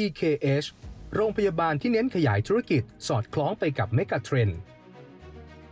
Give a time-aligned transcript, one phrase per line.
[0.00, 0.66] EKH
[1.14, 4.60] โรงพยาบาลที่เน้นขยายธุรกิจสอดคล้องไปกับ megatrend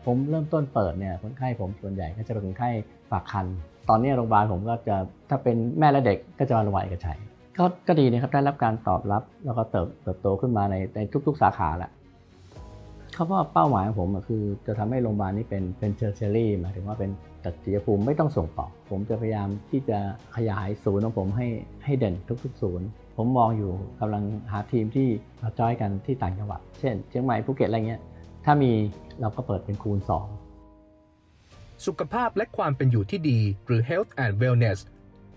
[0.07, 2.71] ผมเริ่มต้นเปิดเนี่ยคนไข้ผมส่วนใหญ่ก็จะเป็นคนไข้
[3.11, 3.47] ฝากครรภ์
[3.89, 4.97] ตอนนี้โรงพยาบาลผมก็จะ
[5.31, 7.19] ถ้าเป็นแม่และเด็กก็จะมาโรงพยาบาลเอกชัย
[7.59, 11.91] ก็ก็ดีนะครับได้รับการตอบรับแล้วก็เติบเติบโตขึ้นมาในในทุก ๆ สาขาแหละ
[13.15, 17.11] เขาว่าเป้าหมายของผมคือจะทำให้โรงพยาบาลนี้เป็นเป็น tertiary หมายถึงว่าเป็น
[17.45, 19.99] ตัดสียภูมิไม่ต้องส่งต่อผมจะพยายามที่จะ
[20.37, 21.49] ขยายศูนย์ของผมให้
[21.85, 22.87] ให้เด่นทุก ๆ ศูนย์
[23.23, 25.09] ผมมองอยู่กำลังหาทีมที่
[25.43, 28.03] มาจอยกันที่ต่างจังหวัด เช่น เชียงใหม่ภูเก็ตอะไรเงี้ย
[28.45, 28.73] ถ้ามี
[29.21, 29.99] เราก็เปิดเป็นคูณ
[30.91, 34.79] 2 สุขภาพและความเป็นอยู่ที่ดี หรือ health and wellness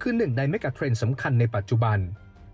[0.01, 1.97] คือหนึ่งในเมกะเทรนด์สำคัญในปัจจุบัน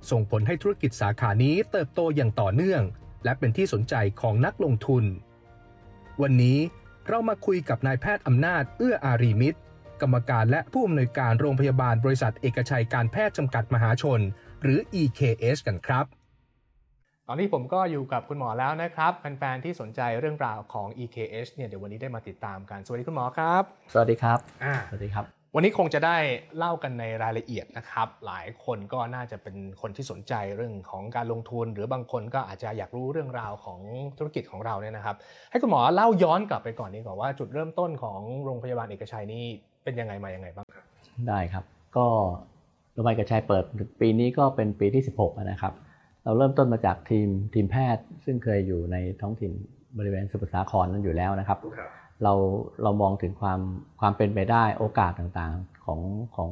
[0.09, 2.81] ส่งผลให้ธุรกิจสาขานี้เติบโตอย่างต่อเนื่อง
[3.23, 5.03] และเป็นที่สนใจของนักลงทุน
[6.21, 6.57] วันนี้
[7.07, 9.59] เรามาคุยกับนายแพทย์อำนาจเอื้ออารีมิตร
[10.01, 14.21] กรรมการและผู้อำนวยการโรงพยาบาลบริษัทเอกชัยการแพทย์จำกัดมหาชน
[14.63, 16.05] หรือ EKH กันครับ
[17.27, 26.17] ตอนนี้ผมก็อยู่กับคุณหมอแล้วนะครับแฟนๆที่สนใจเรื่องราวของ EKH เนี่ยเดี๋ยววันนี้ได้มาติดตามกัน สวัสดีคุณหมอครับ สวัสดีครับอ่าสวัสดีครับ วันนี้คงจะได้
[26.57, 33.79] เล่ากันในรายละเอียดนะครับ หลายคนก็น่าจะเป็นคนที่สนใจเรื่องของการลงทุน หรือบางคนก็อาจจะอยากรู้เรื่องราวของ
[34.17, 35.15] ธุรกิจของเราเนี่ยนะครับ
[35.51, 39.43] ให้คุณหมอเล่าย้อนกลับไปก่อนนี้ก่อนว่าจุดเริ่มต้นของโรงพยาบาลเอกชัยนี่
[39.83, 40.85] เป็นยังไงมายังไงบ้างครับ
[41.27, 41.63] ได้ครับ
[41.97, 42.07] ก็
[42.93, 43.63] โรงพยาบาลเอกชัยเปิด
[44.01, 45.73] ปีนี้ก็เป็นปีที่ 16แล้วนะครับ
[46.23, 49.51] เราเริ่มต้นมาจากทีมทีมแพทย์ ซึ่งเคยอยู่ในท้องถิ่น
[49.97, 51.59] บริเวณสมุทรสาครนั้นอยู่แล้วนะครับ
[52.23, 52.33] เรา
[52.83, 53.59] เรามองถึงความ
[53.99, 55.99] ความเป็นไปได้โอกาสต่างๆของ
[56.35, 56.49] ของ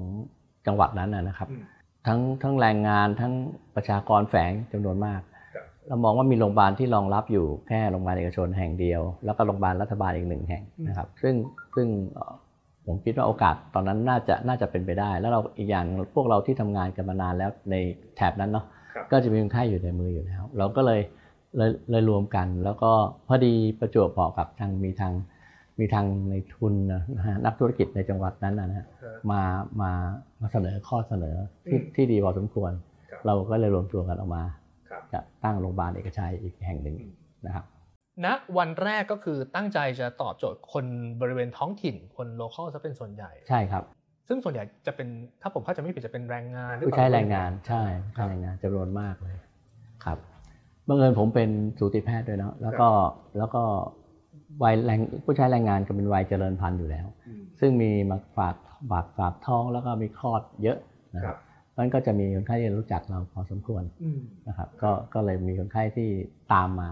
[0.66, 1.63] จังหวัดนั้นนะนะครับอืม
[2.07, 3.33] ทั้งทั้งแรงงานทั้ง
[3.75, 5.22] ประชากรแฝงจำนวนมาก
[5.55, 11.35] ครับเรามองว่ามีโรงพยาบาลที่รองรับอยู่แค่โรงพยาบาลเอกชนแห่งเดียว แล้วก็โรงพยาบาลรัฐบาลอีกหนึ่งแห่งนะครับ ซึ่ง
[11.75, 12.33] ซึ่งเอ่อ
[12.88, 15.85] ผมคิดว่าโอกาสตอนนั้นน่าจะน่าจะเป็นไปได้ แล้วเราอีกอย่าง
[16.16, 17.75] พวกเราที่ทำงานกันมานานแล้วใน
[18.16, 21.02] แถบนั้นเนาะครับก็จะมีคนไข้อยู่ในมืออยู่แล้ว เราก็เลย
[21.57, 22.91] เลยเลยรวมกัน แล้วก็
[23.27, 25.13] พอดีประจวบเหมาะกับทางมีทาง
[25.79, 28.85] มีทางในทุนนะฮะนักธุรกิจในจังหวัดนั้นนะฮะ
[29.31, 29.41] มา
[29.81, 29.91] มา
[30.41, 31.35] มาเสนอข้อเสนอ
[31.69, 32.72] ที่อืมที่ดีพอสมควร
[33.12, 34.44] ครับเราก็เลยรวมตัวกันออกมา
[34.89, 36.97] ครับจะตั้งโรงพยาบาลเอกชัยอีกแห่งหนึ่ง
[37.45, 37.66] นะครับ
[38.25, 40.85] ณวันแรกก็คือตั้งใจจะตอบโจทย์คน
[41.22, 43.83] บริเวณท้องถิ่นคนโลคอลซะเป็นส่วนใหญ่ใช่ครับ
[44.28, 45.07] ซึ่งส่วนใหญ่จะเป็น
[45.41, 47.83] ถ้าผมเข้าใจไม่ผิดจะเป็นแรงงานหรือผู้เปล่าใช้แรงงานใช่
[48.17, 49.35] ครัใช้บแรงงานจำนวนมากเลย
[50.06, 50.17] ครับ
[50.88, 52.89] บังเอิญผมเป็นสูติแพทย์ด้วยเนาะแล้วก็
[53.38, 53.63] แล้วก็
[54.63, 58.56] วัยแรงผู้ใช้แรงงานก็เป็นวัยเจริญพันธุ์อยู่แล้วอืมซึ่งมีมาฝาก
[58.91, 60.77] บาดฝากท้องแล้วก็มีคลอดเยอะ
[61.16, 61.39] นะคครัรับบ
[61.72, 66.09] เพราะฉะนั้นก็จะมีคนไข้ที่รู้จักเราพอสมควรอืมนะครับก็ก็เลยมีคนไข้ที่
[66.53, 66.89] ตามมา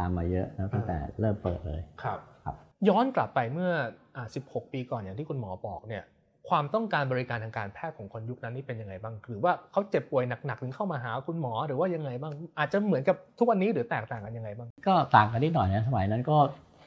[0.00, 2.54] ตามมาเยอะนะตั้งแต่เริ่มเปิดเลยครับครับ
[2.88, 3.70] ย้อนกลับไปเมื่อ
[4.16, 6.04] อ่า16 ปีก่อนอย่างที่คุณหมอบอกเนี่ย
[6.48, 16.36] ความต้องการบริการทางการแพทย์ของคนยุคนั้นนี่เป็นยังไงบ้างหรือว่าเขาเจ็บป่วยหนักๆถึงเข้ามาหาคุณหมอหรือว่ายังไงบ้าง อาจจะเหมือนกับทุกวันนี้หรือแตกต่างกันยังไงบ้าง ก็ต่างกันนิดหน่อยนะสมัยนั้นก็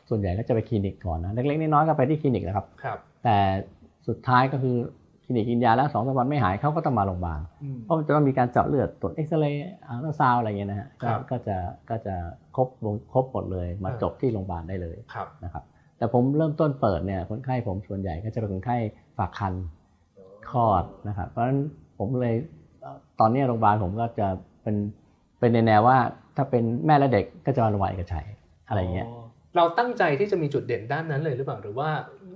[0.10, 3.38] ส่วนใหญ่ก็จะไปคลินิกก่อนนะเล็กๆน้อยๆก็ไปที่คลินิกนะครับครับ แต่
[4.08, 4.78] สุดท้ายก็คือ
[5.26, 7.42] คลินิกกินยาแล้วสองสามวันไม่หายเขาก็ต้องมาโรงพยาบาล
[7.84, 11.58] เพราะมันจะต้องมีการเจาะเลือดตรวจเอ็กซเรย์อัลตราซาวด์อะไรเงี้ยนะฮะก็ครับก็จะ
[11.90, 12.16] ก็จะ
[12.56, 15.64] ครบวงครบหมดเลยมาอ่าจบที่โรงพยาบาลได้เลยครับนะครับ
[15.98, 18.78] แต่ผมเริ่มต้นเปิดเนี่ยคนไข้ผมส่วนใหญ่ก็จะเป็นคนไข้
[19.18, 19.54] ฝากครรภ์
[20.50, 21.60] คลอดนะครับเพราะฉะนั้น
[21.98, 22.36] ผมเลย
[22.82, 24.28] เอ่อตอนนี้โรงพยาบาลผมก็จะ
[24.64, 24.76] เป็น
[25.40, 25.98] เป็นในแนวว่า
[26.38, 28.28] ถ้าเป็นแม่และเด็กก็จะมาโรงพยาบาลเอกชัย
[28.68, 29.08] อะไรเงี้ย
[29.58, 31.90] เราตั้งใจที่จะมีจุดเด่นด้านนั้นเลยหรือเปล่าหรือว่า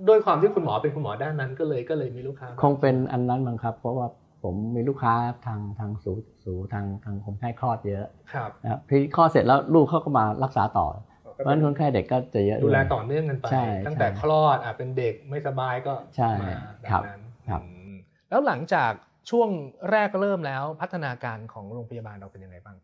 [0.08, 4.08] ด้วยความที่คุณหมอเป็นคุณหมอด้านนั้นก็เลยก็เลยมีลูกค้า คงเป็นอันนั้นมั้งครับ เพราะว่า
[4.42, 5.14] ผมมีลูกค้า
[5.46, 6.12] ทางทางสู
[6.44, 10.86] สูทางทางคนไข้คลอดเยอะครับนะครับพี่คลอดเสร็จแล้วลูกเขาก็มารักษาต่อ
[11.34, 17.94] เพราะฉะนั้นคนไข้เด็กก็จะเยอะดูแลวยต่อเนื่องกันไป ใช่ตั้งแต่ใช่คลอดอะเป็นเด็กไม่สบายก็ใช่มาแบครับบนั้นครับ อืม
[18.30, 18.92] แล้วหลังจาก
[19.30, 19.48] ช่วง
[19.90, 22.76] แรกเริ่มแล้วพัฒนาการของโรงพยาบาลเราเป็นยังไงบ้าง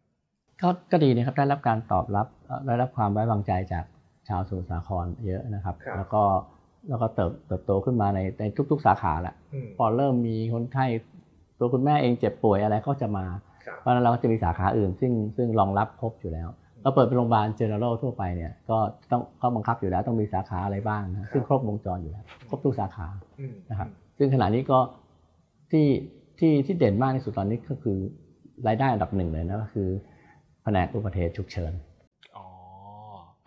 [0.62, 3.84] ก็ก็ดีนะครับได้รับการตอบรับเอ่อได้รับความไว้วางใจจาก
[4.28, 6.22] ชาวสมุทรสาครเยอะนะครับ ครับ แล้วก็
[6.88, 10.86] แล้วก็เติบเติบโตขึ้นมาในในทุก ๆ สาขาแหละอืมพอเริ่มมีคนไข้
[11.58, 13.24] ตัวคุณแม่เองเจ็บป่วยอะไรก็จะมา
[13.66, 16.48] ครับเพราะฉะนั้นเราก็จะมีสาขาอื่น ซึ่งซึ่งรองรับครบอยู่แล้ว
[16.82, 18.78] เราเปิดเป็นโรงพยาบาลเจเนอเรลทั่วไปเนี่ยก็
[19.10, 23.06] ต้องก็บังคับอยู่แล้วต้องมีสาขาอะไรบ้างนะซึ่งครบวงจรอยู่แล้วครบทุกสาขา
[23.40, 23.88] อืมนะครับ
[24.18, 24.78] ซึ่งขณะนี้ก็
[25.70, 25.86] ที่
[26.38, 27.98] ที่ที่เด่นมากที่สุดตอนนี้ก็คือ
[28.66, 29.88] รายได้อันดับหนึ่งเลยนะก็คือ
[30.62, 31.93] แผนกอุบัติเหตุฉุกเฉินอ๋อ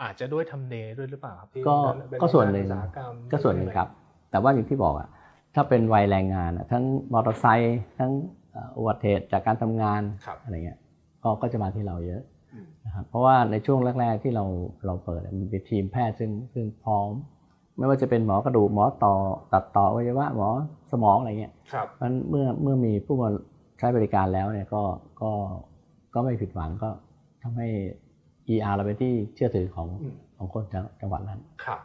[0.02, 1.78] อาจจะด้วยทำเลด้วยหรือเปล่าครับที่ก็
[2.10, 3.88] เป็ก็ส่วนหนึ่งอุตสาหกรรมก็ส่วนหนึ่งครับ
[4.32, 5.10] แต่ว่าอย่างที่บอกอะ
[5.56, 6.84] ถ้าเป็นวัยแรงงานอะทั้ง
[7.14, 8.12] มอเตอร์ไซค์ทั้ง
[8.52, 10.80] เอ่ออุบัติเหตุจากการทำงานครับอะไรเงี้ย
[11.24, 12.22] ก็ก็จะมาที่เราเยอะ
[12.54, 14.46] อืมนะครับเพราะว่าในช่วงแรก ๆที่เรา
[14.86, 17.10] เราเปิดอะมันเป็นทีมแพทย์ซึ่งซึ่งพร้อม
[17.78, 19.14] ไม่ว่าจะเป็นหมอกระดูกหมอต่อ
[19.54, 20.48] ตัดต่ออวัยวะหมอ
[20.92, 23.30] สมองอะไรเงี้ยครับเพราะฉะนั้นเมื่อเมื่อมีผู้มา
[23.80, 24.84] ใช้บริการแล้วเนี่ยก็
[25.22, 25.32] ก็
[26.14, 26.90] ก็ไม่ผิดหวังก็
[27.44, 27.68] ทำให้
[28.54, 31.80] ER เราเป็นที่เชื่อถือของอืมของคนจังจังหวัดนั้นครับ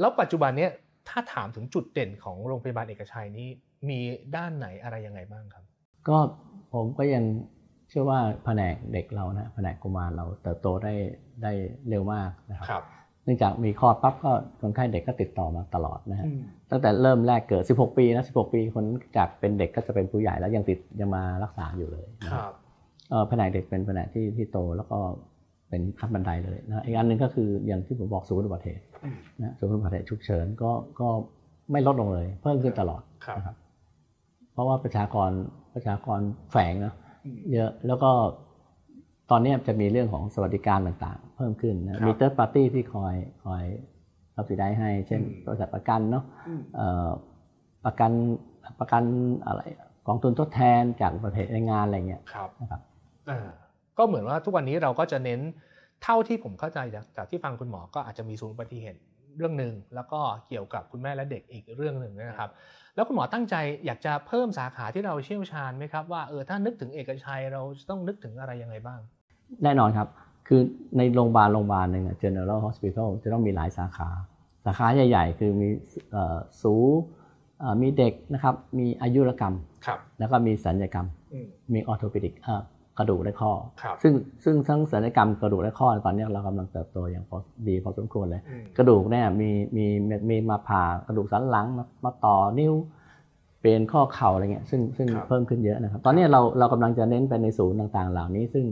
[0.00, 0.70] แล้วปัจจุบันเนี้ย
[1.08, 3.48] ถ้าถามถึงจุดเด่นของโรงพยาบาลเอกชัยนี้
[3.88, 4.00] มี
[4.36, 5.64] ด้านไหนอะไรยังไงบ้างครับ
[6.08, 6.16] ก็
[6.74, 7.24] ผมก็ยัง
[7.88, 10.94] เชื่อว่าแผนกเด็กเรานะแผนกกุมารเราเติบโตได้
[11.42, 11.52] ได้
[11.88, 12.84] เร็วมากนะครับครับ
[13.24, 16.26] เนื่องจากมีคลอดปั๊บก็คนไข้เด็กก็ติดต่อมาตลอดนะฮะ
[16.70, 18.84] ตั้งแต่เริ่มแรกเกิด 16 ปีนะ16 ปีคน
[19.16, 22.52] จากเป็นเด็กก็จะเป็นผู้ใหญ่แล้วยังติดยังมารักษาอยู่เลยนะคครับรับ
[23.10, 24.98] เอ่อแผนกเด็กเป็นแผนกที่ที่โตแล้วก็
[25.68, 30.70] เป็นขั้นบันไดเลยนะอีกอันหนึ่งก็คืออย่างที่ผมบอกศูนย์อุบัติเหตุอืมนะศูนย์อุบัติเหตุฉุกเฉินก็
[31.00, 31.08] ก็
[31.72, 33.56] ไม่ลดลงเลย เพิ่มขึ้นตลอดครับนะครับ
[34.52, 35.30] เพราะว่าประชากร
[35.74, 36.20] ประชากร
[36.52, 36.94] แฝงเนอะ
[37.24, 38.10] อืมเยอะแล้วก็
[39.30, 43.14] ตอนนี้จะมีเรื่องของสวัสดิการต่างๆ เพิ่มขึ้นครันะบมีเติร์ดปาร์ตี้ที่คอย
[43.44, 43.64] คอย
[44.36, 47.08] รับสิได้ให้ เช่นอืมบริษัทประกันเนาะอืมเอ่อ
[47.84, 48.10] ประกัน
[48.80, 49.02] ประกัน
[49.46, 49.60] อะไร
[50.06, 52.80] กองทุนทดแทนจากประเทศแรงงานอะไรเงี้ยครับนะครับ
[53.30, 53.48] อ่า
[53.98, 55.40] ก็เหมือนว่าทุกวันนี้เราก็จะเน้น
[56.02, 59.00] เท่าที่ผมเข้าใจจากจากที่ฟังคุณหมอก็อาจจะมีศูนย์อุบัติเหตุ
[59.36, 62.50] เรื่องหนึ่งแล้วก็เกี่ยวกับคุณแม่และเด็กอีกเรื่องหนึ่งนะครับ
[62.94, 63.54] แล้วคุณหมอตั้งใจ
[63.86, 69.00] อยากจะเพิ่มสาขาที่เราเชี่ยวชาญไหมครับว่าเออถ้านึกถึงเอกชัยเราต้องนึกถึงอะไรยังไงบ้าง
[69.62, 70.08] แน่นอนครับ
[70.48, 70.60] คือ
[70.96, 74.08] ในโรงพยาบาลโรงพยาบาลหนึ่งอะ General Hospital จะต้องมีหลายสาขา
[74.64, 75.68] สาขาใหญ่ ๆ คือมี
[76.12, 76.74] เอ่อสู
[77.58, 79.54] เอ่อมีเด็กนะครับมีอายุรกรรม
[79.86, 82.34] ครับแล้วก็มีสัญญกรรมอืมมีออ t โ o ปิดิก
[82.98, 83.52] กระดูกและข้อ
[83.82, 84.12] ครับซึ่ง
[84.44, 87.38] ซึ่งทั้งศัลยกรรมกระดูกและข้อตอนนี้เรากำลังเติบโตอย่างพอ
[87.68, 89.86] ดีพอสมควรเลยอืมกระดูกเนี่ยมีมี
[90.30, 92.74] มีมาผ่ากระดูกสันหลังมามาต่อนิ้ว
[93.60, 98.64] เปลี่ยนข้อเข่าอะไรเงี้ยซึ่งซึ่งครับเพิ่มขึ้นเยอะนะครับ ตอนนี้เราเรากำลังจะเน้นไปในศูนย์ต่างๆ เหล่านี้ ซึ่ง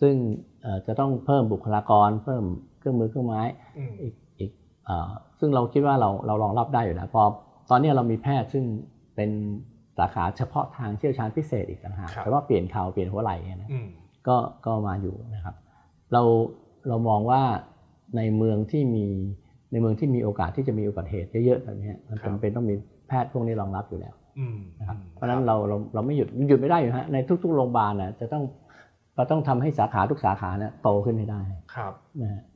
[0.00, 0.14] ซึ่ง
[0.62, 2.44] เอ่อจะต้องเพิ่มบุคลากร เพิ่ม
[2.78, 3.42] เครื่องมือเครื่องไม้
[3.78, 4.50] อืมอีกอีก
[4.84, 7.22] เอ่อซึ่งเราคิดว่าเราเรารองรับได้อยู่แล้วพอ
[7.70, 8.64] ตอนนี้เรามีแพทย์ซึ่ง
[9.16, 9.30] เป็น
[9.98, 13.86] สาขาเฉพาะทางเชี่ยวชาญพิเศษอีกต่างหากครับแต่ว่าเปลี่ยนเข่าเปลี่ยนหัวไหล่เนี่ยนะอืม
[14.28, 15.54] ก็ก็มาอยู่นะครับ
[16.12, 16.22] เรา
[16.88, 17.42] เรามองว่า
[18.16, 19.06] ในเมืองที่มี
[19.72, 22.74] ในเมืองที่มีโอกาสที่จะมีอุบัติเหตุเยอะๆแบบเนี้ยมันครับจำเป็นต้องมี
[23.08, 28.42] แพทย์พวกนี้รองรับอยู่แล้วอืมนะครับเพราะฉะนั้นเราเราเราไม่หยุดหยุดไม่ได้อยู่ฮะในทุก ๆ โรงพยาบาลนะจะต้อง
[29.16, 31.40] เราต้องทำให้สาขาทุกสาขาเนี่ยโตขึ้นให้ได้
[31.74, 31.92] ครับ
[32.22, 32.55] นะฮะอ่า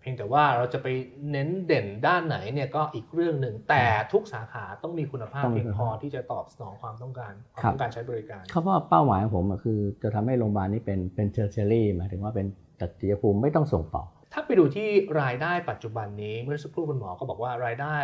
[0.00, 0.86] เพียงแต่ว่าเราจะไป
[1.30, 12.46] เน้นเด่นด้านไหนเนี่ยก็อีกเรื่องหนึ่งแต่ทุกสาขาต้องมีคุณภาพต้องมีเพียงพอคุณภาพที่จะตอบสนองความต้องการความครับต้องการใช้บริการเขาว่าเป้าหมายของผมอะคือจะทำให้โรงพยาบาลนี้เป็นเป็นเชอร์เชอรี่หมายถึงว่าเป็น
[12.80, 14.88] ตัดจียภูมิไม่ต้องส่งต่อ ถ้าไปดูที่
[15.22, 17.96] รายได้ปัจจุบันนี้เมื่อสักครู่คุณหมอก็บอกว่ารายได้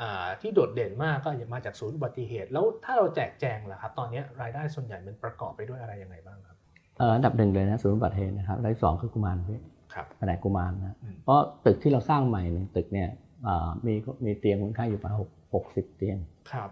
[0.00, 6.56] อ่าที่โดดเด่นมากก็มาจากศูนย์อุบัติเหตุ แล้วถ้าเราแจกแจงล่ะครับตอนนี้รายได้ส่วนใหญ่มันประกอบไปด้วยอะไรยังไงบ้างครับ
[6.98, 9.81] เอ่ออันดับหนึ่งเลยนะศูนย์อุบัติเหตุนะครับและที่สองคือกุมารพี่ครับ
[10.18, 13.08] แผนกกุมารนะอืมเพราะตึกที่เราสร้างใหม่หนึ่งตึกเนี่ย
[13.44, 13.94] เอ่อมี
[14.24, 16.18] มีเตียงคนไข้อยู่ประมาณหกหกสิบเตียง
[16.52, 16.70] ครับ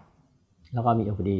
[0.73, 1.31] แล้วก็มี OPD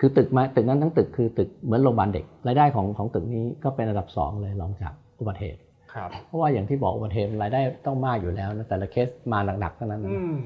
[0.00, 5.60] คือตึกมาตึกนั้นทั้งตึกคือตึกเหมือนโรงพยาบาลเด็กรายได้ของของตึกนี้ก็เป็นระดับสองเลยรองจากอุบัติเหตุ
[5.94, 10.36] ครับเพราะว่าอย่างที่บอกอุบัติเหตุรายได้ต้องมากอยู่แล้วนะแต่ละเคสมาหนักๆทั้งนั้นนะอืม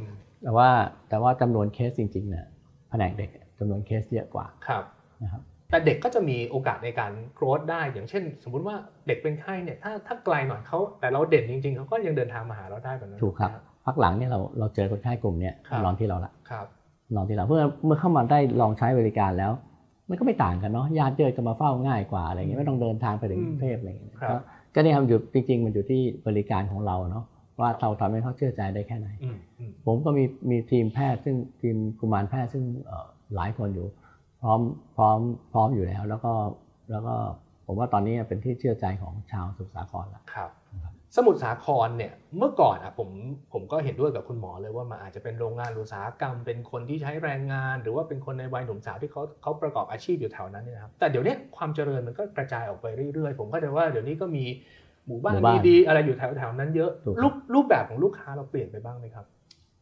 [0.43, 0.69] แต่ว่า
[1.09, 2.47] แต่ว่าจำนวนเคสจริงๆเนี่ย
[2.91, 4.85] แผนกเด็กจำนวนเคสเยอะกว่าครับ
[5.23, 8.77] นะครับ แต่เด็กก็จะมีโอกาสในการโกรธได้ อย่างเช่น สมมุติว่า
[9.07, 16.67] เด็กเป็นไข้เนี่ยถ้าถ้าไกลหน่อยเขาแต่เราเด่นจริง ๆเขาก็ยังเดินทางมาหาเราได้แบบนั้นถูกครับนะพักหลังเนี่ยเราเราเจอคนไข้กลุ่มเนี้ยครับนอนที่เราละครับ
[17.15, 19.53] นอนที่เราเพื่อเมื่อเข้ามาได้ลองใช้บริการแล้ว
[20.09, 24.37] มันก็ไม่ต่างกันเนาะญาติเจอก็มาเฝ้าง่ายกว่าอะไรเงี้ยไม่ต้องเดินทางไปถึงกรุงเทพอะไรเงี้ยครับก็
[24.75, 27.25] ก็นี่ทำอยู่จริง ๆ มันอยู่ที่บริการของเราเนาะ
[27.61, 33.87] ว่าเราทำให้เขาเชื่อใจได้แค่ไหนอืมอืมผมก็มีมีทีมแพทย์ซึ่งทีมกุมารแพทย์ซึ่งเอ่อหลายคนอยู่
[34.43, 34.61] พร้อม
[34.97, 35.19] พร้อม
[35.53, 36.33] พร้อมอยู่แล้ว แล้วก็
[36.91, 37.15] แล้วก็
[37.67, 40.51] ผมว่าตอนนี้เป็นที่เชื่อใจของชาวสุขสาครแล้วครับ
[40.83, 43.09] ครับ สมุทรสาครเนี่ยเมื่อก่อนอะผม
[43.53, 54.45] ผมก็เห็นด้วยกับคุณหมอเลยว่ามันอาจจะเป็นโรงงานอุตสาหกรรม เป็นคนที่ใช้แรงงาน หรือว่าเป็นคนในวัยหนุ่มสาวที่เขาเขาประกอบอาชีพอยู่แถวนั้นเนี่ยนะครับแต่เดี๋ยวเนี้ยความเจริญมันก็กระจายออกไปเรื่อยๆ ผมก็จะว่าเดี๋ยวนี้ก็มี
[55.07, 59.25] หมู่บ้านหมู่บ้านดีๆอะไรอยู่แถวแถวๆนั้นเยอะถูกครับรูปรูปแบบของลูกค้าเราเปลี่ยนไปบ้างไหมครับ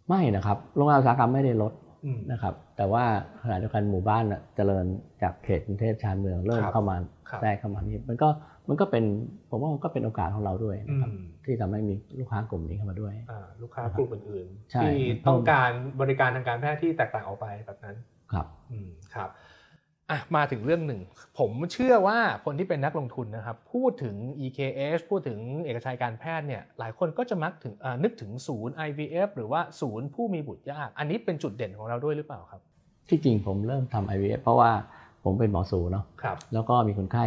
[0.08, 1.87] ไม่นะครับโรงงานอุตสาหกรรมไม่ได้ลดอืม
[2.32, 3.04] นะครับ แต่ว่า
[3.42, 4.84] ขณะเดียวกันหมู่บ้านน่ะเจริญ
[5.22, 6.96] จากเขตกรุงเทพชานเมืองเริ่มครับเข้ามา
[7.30, 8.28] ครับแทรกเข้ามานี่มันก็
[8.68, 9.04] มันก็เป็น
[9.50, 17.96] ผมว่ามันก็เป็นโอกาสของเราด้วยอืนะครับมที่ทำให้มีลูกค้ากลุ่มนี้เข้ามาด้วยอ่าลูกค้ากลุ่มอื่นใช่ๆที่มันเพิ่มต้องการบริการทางการแพทย์ที่แตกต่างออกไปแบบนั้น
[18.32, 19.30] ครับอืมครับ
[20.10, 21.00] อะมาถึงเรื่องหนึ่ง
[21.38, 32.60] ผมเชื่อว่าคนที่เป็นนักลงทุนนะครับ พูดถึง EKS พูดถึงเอกชัยการแพทย์เนี่ยหลายคนก็จะมักถึงอ่านึกถึงศูนย์ IVF หรือว่าศูนย์ผู้มีบุตรยาก อันนี้เป็นจุดเด่นของเราด้วยหรือเปล่าครับ
[33.08, 34.70] ที่จริงผมเริ่มทำ IVF เพราะว่า
[35.24, 37.24] ผมเป็นหมอสูเนาะครับแล้วก็มีคนไข้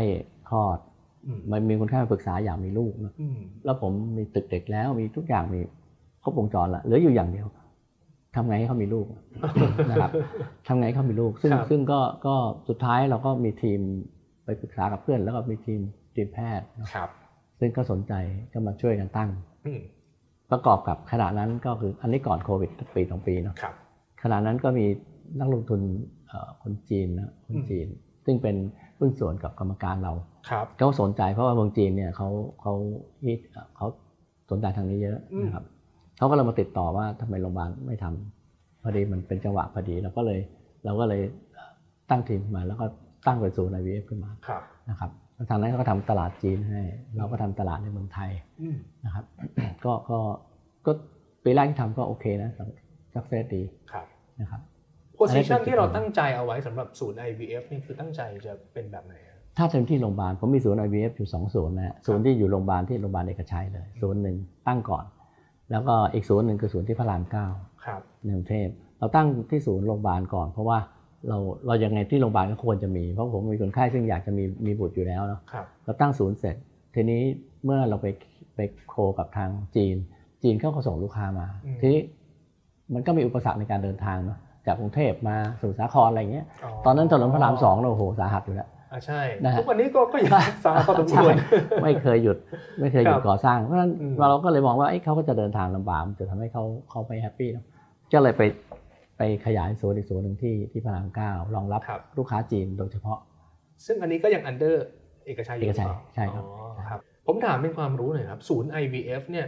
[0.49, 0.79] คลอด
[1.25, 5.59] อืมมันมีคนไข้มาปรึกษาอยากมีลูกเนอะอืมแล้วผมมีตึกเด็กแล้วมีทุกอย่างมี
[6.23, 7.47] ครบวงจรละเหลืออยู่อย่างเดียว
[8.35, 9.07] ทำไงให้เขามีลูก
[9.89, 10.11] นะครับ
[10.67, 12.35] ทำไงให้เขามีลูก ซึ่งครับซึ่งก็ก็
[12.69, 13.79] สุดท้ายเราก็มีทีม
[14.45, 15.79] ไปปรึกษากับเพื่อน แล้วก็มีทีม
[16.15, 17.09] ทีมแพทย์เนอะครับ
[17.59, 18.13] ซึ่งก็สนใจ
[18.53, 19.29] ก็มาช่วยกันตั้ง
[19.65, 19.81] อืม
[20.51, 23.75] ประกอบกับขณะนั้นก็คืออันนี้ก่อนโควิดสักปีสองปีเนาะครับ
[24.23, 24.85] ขณะนั้นก็มี
[25.39, 25.81] นักลงทุน
[26.27, 27.87] เอ่อคนจีนนะคนอืมจีน
[28.25, 28.55] ซึ่งเป็น
[28.99, 30.13] หุ้นส่วนกับกรรมการเรา
[30.49, 32.29] ครับเขาสนใจเพราะว่าเมืองจีนเนี่ยเขา
[32.61, 32.73] เขา
[33.25, 33.87] ฮิตเอ่อเขา
[34.51, 35.65] สนใจทางนี้เยอะอืมนะครับ
[36.21, 40.39] เขาก็เลยมาติดต่อว่าทำไมโรงพยาบาลไม่ทำพอดีมันเป็นจังหวะพอดีเราก็เลย
[40.85, 41.21] เราก็เลย
[41.53, 41.71] เอ่อ
[42.09, 42.85] ตั้งทีมขึ้นมาแล้วก็
[43.27, 46.81] ตั้งเป็นศูนย์ IVF ขึ้นมาครับนะครับแล้วทางนั้นเขาก็ทำตลาดจีนให้
[47.17, 49.25] เราก็ทำตลาดในเมืองไทยอืมนะครับ
[49.85, 50.19] ก็ก็
[50.85, 50.91] ก็
[51.43, 52.49] ปีแรกที่ทำก็โอเคนะ
[53.13, 54.05] สักเซสดีครับ
[54.41, 54.61] นะครับ
[55.15, 64.37] โพซิชันอันนี้เป็นที่เราตั้งใจเอาไว้สำหรับศูนย์ IVF นี่คือตั้งใจจะเป็นแบบไหนอะถ้าเต็มที่โรงพยาบาลผมมีศูนย์ IVF อยู่สองศูนย์นะฮะศูนย์ที่อยู่โรงพยาบาลที่โรงพยาบาลเอกชัยเลยศูนย์หนึ่ง
[64.67, 65.05] ตั้งก่อน
[65.71, 67.47] แล้วก็อีกศูนย์หนึ่งคือศูนย์ที่พระรามเก้า
[67.85, 68.67] ครับในกรุงเทพ
[68.99, 70.79] เราตั้งที่ศูนย์โรงพยาบาลก่อน เพราะว่า
[71.29, 71.37] เรา
[71.67, 76.55] เรายังไงที่โรงพยาบาลก็ควรจะมีเพราะผมมีคนไข้ซึ่งอยากจะมีมีบุตรอยู่แล้วเนาะครับเราตั้งศูนย์เสร็จ
[76.95, 77.21] ทีนี้
[77.65, 78.07] เมื่อเราไป
[78.55, 79.95] ไป co กับทางจีน
[80.43, 82.01] จีนเขาก็ส่งลูกค้ามาอืมทีนี้
[82.93, 86.45] มันก็มีอุปสรรคในการเดินทางเนาะจากกรุงเทพมาสมุทรสาครอะไรอย่างเงี้ย
[86.85, 88.70] ตอนนั้นถนนพระรามสองเราโอ้โหสาหัสอยู่แล้วอ่า
[89.05, 90.31] ใช่นะฮะทุกวันนี้ก็ก็ยัง
[90.65, 91.33] สาหัสพอสมควร
[91.83, 92.37] ไม่เคยหยุด
[92.79, 97.65] ไม่เคยหยุดครับก่อสร้าง เพราะฉะนั้นอืมเราก็เลยมองว่าเอ้ยเขาก็จะเดินทางลำบากมันจะทำให้เขาเขาไม่ happy เนอะ
[98.13, 98.41] ก็เลยไป
[99.17, 103.17] ไปขยายศูนย์อีกศูนย์หนึ่งที่ที่พระรามเก้ารองรับครับลูกค้าจีนโดยเฉพาะ
[103.85, 104.85] ซึ่งอันนี้ก็ยัง under
[105.25, 109.47] เอกชัยอยู่เอกชัยหรือเปล่าใช่ครับอ๋อครับ ผมถามเป็นความรู้หน่อยครับศูนย์ IVF เนี่ย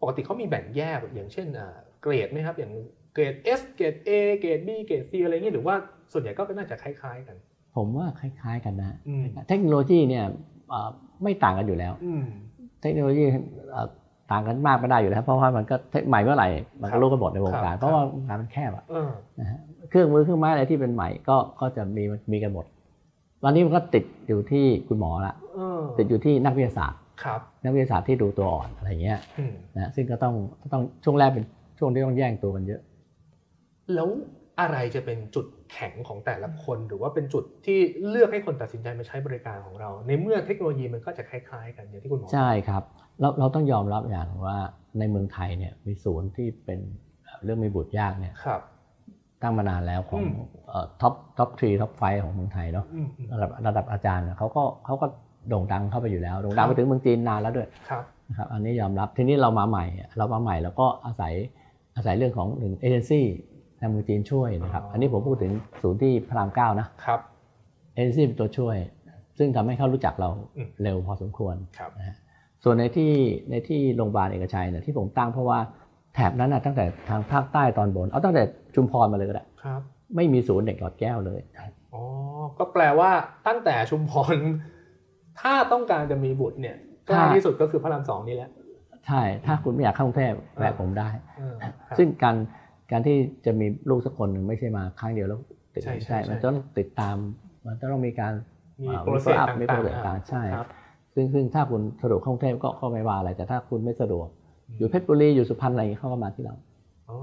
[0.00, 2.72] ปกติเขามีแบ่งแยกอย่างเช่นอ่าเกรดไหมครับอย่าง
[3.14, 4.10] เกรด S เกรด A
[4.40, 5.74] เกรด B เกรด C อะไรเงี้ยหรือว่า
[6.12, 7.36] ส่วนใหญ่ก็น่าจะคล้าย ๆ กัน
[7.78, 10.24] ผมว่าคล้าย ๆ กันนะอืมเทคโนโลยีเนี่ย
[10.68, 10.88] เอ่อ
[11.22, 12.24] ไม่ต่างกันอยู่แล้วอืม
[12.80, 13.24] เทคโนโลยี
[13.72, 13.88] เอ่อ
[14.30, 16.48] ต่างกันมากไม่ได้อยู่แล้ว เพราะว่ามันก็ tech ใหม่เมื่อไหร่
[16.80, 22.66] มันก็ครับรู้กันหมดในวงการครับเพราะว่าวงการมันแคบอะเออนะฮะเครื่องมือเครื่องไม้อะไรที่เป็นใหม่ก็ก็จะมีมีกันหมด
[23.42, 30.34] ตอนนี้มันก็ติดอยู่ที่คุณหมอละเออติดอยู่ที่นักวิทยาศาสตร์ครับนักวิทยาศาสตร์ที่ดูตัวอ่อนอะไรเงี้ยอืมนะซึ่งก็ต้อง
[30.72, 31.44] ต้องช่วงแรกเป็น
[31.78, 32.80] ช่วงที่ต้องแย่งตัวกันเยอะ
[33.94, 34.08] แล้ว
[34.60, 42.82] อะไรจะเป็นจุดแข็งของแต่ละคน หรือว่าเป็นจุดที่เลือกให้คนตัดสินใจมาใช้บริการของเรา ในเมื่อเทคโนโลยีมันก็จะคล้ายๆ กันอย่างที่คุณหมอใช่ครับ
[43.20, 44.58] เราเราต้องยอมรับอย่างหนึ่งว่า
[44.98, 46.80] ในเมืองไทยเนี่ยมีศูนย์ที่เป็น
[47.24, 48.60] เอ่อเรื่องมีบุตรยากเนี่ยครับ
[49.42, 55.06] ตั้งมานานแล้วของอืม top top three top five ของเมืองไทยเนาะอืมอืมระดับระดับอาจารย์เนี่ยเขาก็เขาก็
[55.48, 61.34] โด่งดังเข้าไปอยู่แล้วโด่งดังไปครัไปบถึงเมืองจีนนานแล้วด้วยครับนะครับอันนี้ยอมรับทีนี้เรามาใหม่อะเรามาใหม่แล้วก็อาศัย
[61.96, 63.26] อาศัยเรื่องของหนึ่งเอเจนซี่
[63.80, 67.20] ทางเมืองจีนช่วยนะครับอ๋ออัอันนี้ผมพูดถึงศูนย์ที่พระรามเก้านะครับ
[67.94, 68.76] เอเจนซี่เป็นตัวช่วย
[69.38, 72.16] ซึ่งทำให้เขารู้จักเราอืมเร็วพอสมควรครับนะฮะ
[72.64, 73.12] ส่วนในที่
[73.50, 75.58] ในที่โรงพยาบาลเอกชัยเนี่ยที่ผมตั้งเพราะว่า
[76.14, 78.42] แถบนั้นนะตั้งแต่ทางภาคใต้ตอนบน เอาตั้งแต่
[78.74, 79.80] ชุมพรมาเลยก็ได้ครับ
[80.16, 81.40] ไม่มีศูนย์เด็กหลอดแก้วเลย
[81.94, 82.02] อ๋อ
[82.58, 83.10] ก็แปลว่า
[83.46, 84.36] ตั้งแต่ชุมพร
[85.40, 88.50] ถ้าต้องการจะมีบุตรเนี่ยใกล้ถ้าที่สุดก็คือพระรามสองนี่แหละ
[89.06, 91.08] ใช่ ถ้าคุณไม่อยากเข้ากรุงเทพแวะผมได้
[91.38, 92.36] เออครับซึ่งการ
[92.90, 93.16] การที่
[93.46, 95.40] จะมีลูกสักคนหนึ่งไม่ใช่มาครั้งเดียวแล้ว
[95.74, 97.16] ติดใช่ไม่ใช่ใช่ใช่มันต้องติดตาม
[97.66, 98.32] มันต้องมีการ
[98.82, 100.68] มีอ่าโปรเซส follow up ต่างๆมี process ต่างๆใช่ครับ
[101.14, 104.26] ซึ่งซึ่งถ้าคุณสะดวกเข้ากรุงเทพก็ก็ไม่ว่าอะไรแต่ถ้าคุณไม่สะดวก
[104.78, 106.54] อยู่เพชรบุรีอยู่สุพรรณอะไรอย่างเงี้ยเขาก็มาที่เรา
[107.10, 107.18] อ๋อ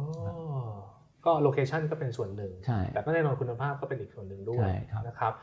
[1.25, 5.33] ก็โลเคชันก็เป็นส่วนหนึ่งใช่แต่ก็แน่นอนคุณภาพก็เป็นอีกส่วนหนึ่งด้วยใช่ครับนะครับ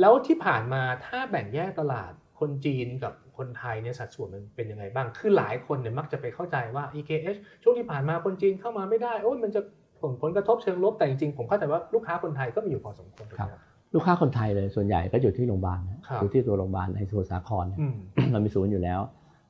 [0.00, 9.60] แล้วที่ผ่านมาถ้าแบ่งแยกตลาด คนจีนกับคนไทยเนี่ยสัดส่วนมันเป็นยังไงบ้าง คือหลายคนเนี่ยมักจะไปเข้าใจว่า EKH ช่วงที่ผ่านมาคนจีนเข้ามาไม่ได้ โอ้ยมันจะ
[10.00, 13.60] ผลผลกระทบเชิงลบ แต่จริงๆ ผมเข้าใจว่าลูกค้าคนไทยก็มีอยู่พอสมควรถูกไหมครับ
[13.94, 17.96] ลูกค้าคนไทยเลยส่วนใหญ่ก็อยู่ที่โรงพยาบาลนะครับอยู่ที่ตัวโรงพยาบาลในสมุทรสาครเนี่ยอืม
[18.32, 19.00] เรามีศูนย์อยู่แล้ว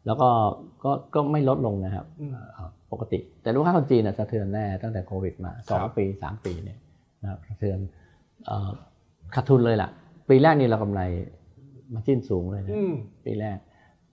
[0.07, 0.28] แล้วก็
[0.85, 6.78] ก็ก็ไม่ลดลงนะครับอืมเอ่อปกติ แต่ลูกค้าคนจีนน่ะสะเทือนแน่ตั้งแต่โควิดมาสองครับปีสามปีเนี่ย
[7.23, 7.78] นะครับสะเทือน
[8.47, 8.71] เอ่อ
[9.35, 9.88] ขาดทุนเลยล่ะ
[10.28, 11.02] ปีแรกนี่เรากำไร
[11.95, 13.59] มาจิ้นสูงเลยนะอืมปีแรก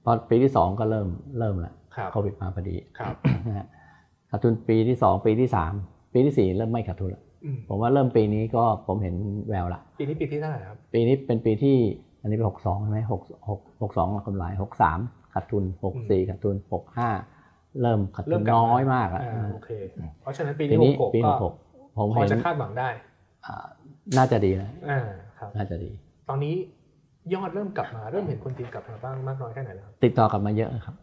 [0.04, 1.08] พอปีที่สองก็เริ่ม
[1.40, 3.16] เริ่มละครับโควิดมาพอดีครับ
[3.48, 3.68] นะฮะ
[4.30, 5.74] ขาดทุนปีที่สองปีที่สาม
[6.14, 9.16] ปีที่สี่เริ่มไม่ขาดทุนละอืมผมว่าเริ่มปีนี้ก็ผมเห็น
[9.50, 11.78] แววละปีนี้ปีที่เท่าไหร่ครับ ปีนี้เป็นปีที่
[12.22, 15.00] อันนี้เป็นหกสองใช่ไหมหกหกหกสองกำไรหกสาม
[15.34, 17.10] ขาดทุนหกสี่ขาดทุนหกห้า
[17.82, 19.70] เริ่มขาดเริ่ทุมนกลับน้อยมากอะอ่าโอเค
[20.22, 21.54] เพราะฉะนั้นปีปีนี้นี้หกหกปีหก็กหก
[21.98, 22.90] ผมพอเห็นจะคาดหวังได้
[23.46, 23.66] อ่า
[24.18, 25.00] น่าจะดีนะอ่า
[25.40, 25.92] ครับน่าจะดี
[26.30, 26.56] ตอนนี้
[27.34, 30.96] ยอดเริ่มกลับมาเริ่มเห็นคนจีนกลับมาบ้างมากน้อยแค่ไหนแล้วครับติดต่อกลับมาเยอะครับ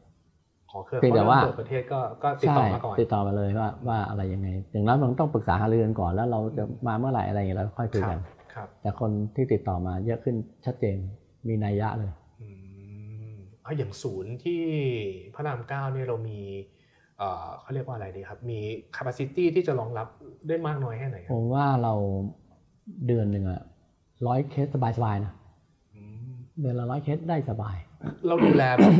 [0.70, 8.18] ขอเครือเพียงแต่ว่าเปิดประเทศก็ก็ติดใช่ต่อมาก่อนติดต่อมาเลยว่าว่าอะไรยังไง อย่างนั้นมันต้องปรึกษาหารือกันก่อนแล้วเราจะมาเมื่อไหร่อะไรอย่างเงี้ยเราค่อยคุยกัน
[8.54, 10.96] ครับแต่คนที่ติดต่อมาเยอะขึ้นชัดเจน
[11.48, 12.48] มีนัยยะเลยอื
[13.30, 14.62] มเอาอย่างศูนย์ที่
[15.34, 16.40] พระรามเก้าเนี่ยเรามี
[17.18, 18.58] เอ่อเขาเรียกว่าอะไรดีครับ มี
[18.96, 20.08] capacity ที่จะรองรับ
[20.48, 21.94] ได้มากน้อยแค่ไหนคผรับมว่าเรา
[23.06, 23.62] เดือนหนึ่งอะ
[24.26, 25.41] ร้อยเคสสบายๆนะอืม
[26.61, 27.76] เดือนละร้อยเคสได้สบาย
[28.26, 28.92] เราดูแลแบบ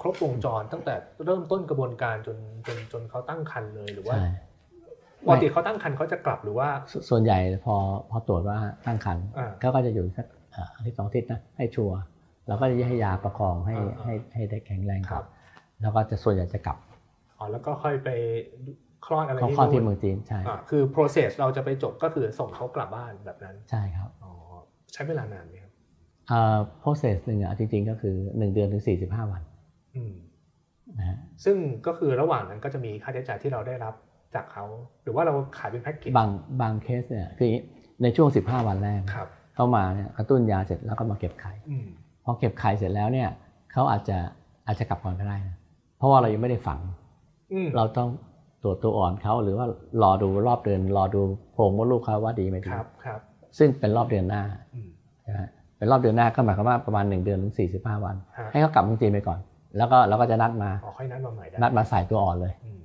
[0.00, 4.28] ครบวงจรตั้งแต่เริ่มต้นกระบวนการจนจนจนเขาตั้งครรภ์เลยหรือว่าใช่
[5.26, 7.76] ปกติเขาตั้งครรภ์เขาจะกลับหรือว่าสส่วนใหญ่พอ
[8.10, 11.98] พอตรวจว่าตั้งครรภ์อ่าเขาก็จะอยู่สักอ่าอาทิตย์สองอาทิตย์นะให้ชัวร์
[12.46, 15.24] เราก็จะให้ยาประคองให้อ่าอ่าให้ให้ได้แข็งแรงครับ
[15.80, 16.76] แล้วก็จะส่วนใหญ่จะกลับ
[17.38, 18.08] อ๋อแล้วก็ค่อยไป
[19.06, 24.32] คลอดอะไรเขาที่คลอดที่นู่นเมืองจีนใช่อ่าคือ process เราจะไปจบก็คือส่งเขากลับบ้านแบบนั้น ใช่ครับอ๋อ
[24.92, 25.67] ใช้เวลานานไหมครับเอ่อ
[26.82, 29.42] process หนึ่งอะจริงๆก็คือ 1 เดือนถึง 45 วัน
[29.96, 30.12] อืม
[30.98, 31.56] นะฮะซึ่ง
[31.86, 33.94] ก็คือระหว่างนั้นก็จะมีค่าใช้จ่ายที่เราได้รับ
[34.34, 34.64] จากเขา
[35.02, 36.30] หรือว่าเราขายเป็นแพ็กเกจบาง
[36.60, 37.64] บางเคสเนี่ยคืออย่างนี้
[38.02, 41.86] ในช่วง 15 วันแรกครับเข้ามาเนี่ยกระตุ้นยาเสร็จแล้วก็มาเก็บไข่อืม
[42.24, 43.28] พอเก็บไข่เสร็จแล้วเนี่ย
[43.72, 44.18] เขาอาจจะ
[44.66, 45.56] อาจจะกลับก่อนก็ได้นะ
[45.98, 46.80] เพราะว่าเรายังไม่ได้ฝัง
[47.52, 48.08] อืมเราต้อง
[48.62, 49.66] ตรวจตัวอ่อนเขาหรือว่า
[50.02, 51.20] รอดูรอบเดือนรอดู
[51.52, 53.20] โพรงมดลูกเขาว่าดีไหมดีครับครับ
[53.58, 54.42] ซึ่งเป็นรอบเดือนหน้า
[54.74, 54.88] อืม
[55.28, 59.38] นะฮะ เป็นรอบเดือนหน้าก็หมายความว่าประมาณ 1 เดือนถึง45 วันฮะให้เขากลับเมืองจีนไปก่อน
[59.76, 62.80] แล้วก็เราก็จะนัดมาอ๋อค่อยนัดมาใหม่ได้นัดมาใส่ตัวอ่อนเลยอืม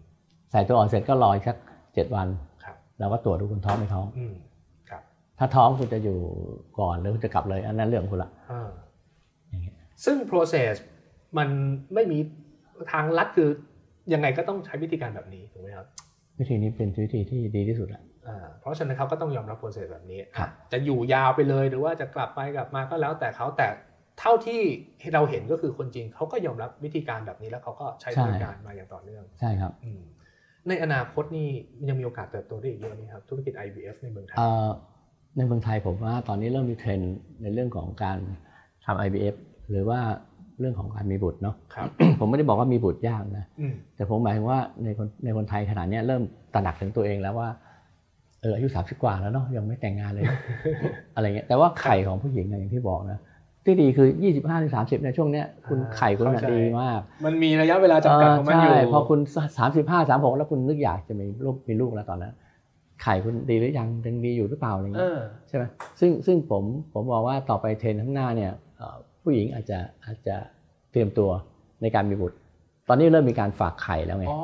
[0.51, 1.57] ใส่ตัวอ่อนเสร็จก็รออีกสัก
[1.93, 2.27] เจ็ดวัน
[2.63, 4.33] ครับเราก็ตรวจดูคุณท้องไม่ท้องอืม
[4.89, 5.01] ครับ
[5.39, 6.17] ถ้าท้องคุณจะอยู่
[6.79, 8.69] ก่อนหรือคุณจะกลับเลย อันนั้นเรื่องของคุณละอ่า
[9.49, 10.73] อย่างเงี้ยซึ่ง process
[11.37, 11.49] มัน
[11.93, 12.19] ไม่มี
[12.91, 13.49] ทางลัดคือ
[14.13, 15.85] ยังไงก็ต้องใช้วิธีการแบบนี้ถูกไหมครับ
[16.39, 18.03] วิธีนี้เป็นวิธีที่ดีที่สุดละอ่า
[18.59, 23.67] เพราะฉะนั้นเขาก็ต้องยอมรับ process แบบนี้ครับจะอยู่ยาวไปเลยหรือว่าจะกลับไปกลับมาก็แล้วแต่เขาแต่
[24.19, 24.61] เท่าที่
[25.13, 30.01] เราเห็นก็คือคนจีนเขาก็ยอมรับวิธีการแบบนี้แล้วเขาก็ใช้บริการมาอย่างต่อเนื่องใช่ครับอืม
[30.67, 31.49] ในอนาคตนี่
[31.87, 34.67] ยังมีโอกาสเติบโตได้อีกเยอะไหมครับธุรกิจ IVF ในเมืองไทยเอ่อ
[35.37, 38.17] ในเมืองไทยผมว่าตอนนี้เริ่มมีเทรนด์ในเรื่องของการ
[38.85, 39.35] ทำ IVF
[39.69, 39.99] หรือว่า
[40.59, 41.87] เรื่องของการมีบุตรเนาะครับ
[42.19, 46.21] ผมไม่ได้บอกว่ามีบุตรยากนะอืมแต่ผมหมายถึงว่าในคนในคนไทยขนาดเนี้ยเริ่ม
[46.53, 47.49] ตระหนักถึงตัวเองแล้วว่า
[48.43, 50.25] เอออายุสามสิบกว่าแล้วเนาะยังไม่แต่งงานเลย
[51.15, 53.19] อะไรเงี้ยแต่ว่าไข่ของผู้หญิงเนี่ยอย่างที่บอกนะ
[53.65, 59.19] ที่ดีคือ 25ถึง30 ในช่วงเนี้ยคุณอ่าไข่คุณน่ะเข้าใจดีมาก มันมีระยะเวลาจำกัดของมันอยู่ใช่พอคุณ
[59.59, 62.33] 35 36 แล้วคุณนึกอยากจะมีลูกมีลูกแล้วตอนนั้น
[63.03, 65.63] ไข่คุณดีหรือยังยังดีอยู่หรือเปล่าอะไรเอเงี้ยอใช่ไหม
[65.99, 70.35] ซึ่งซึ่งผมผมมองว่าต่อไปเทรนด์ข้างหน้าเนี่ยเอ่อผู้หญิงอาจจะอาจจะ
[70.91, 71.29] เตรียมตัว
[71.81, 72.37] ในการมีบุตร
[72.87, 74.39] ตอนนี้เริ่มมีการฝากไข่แล้วไงอ๋อ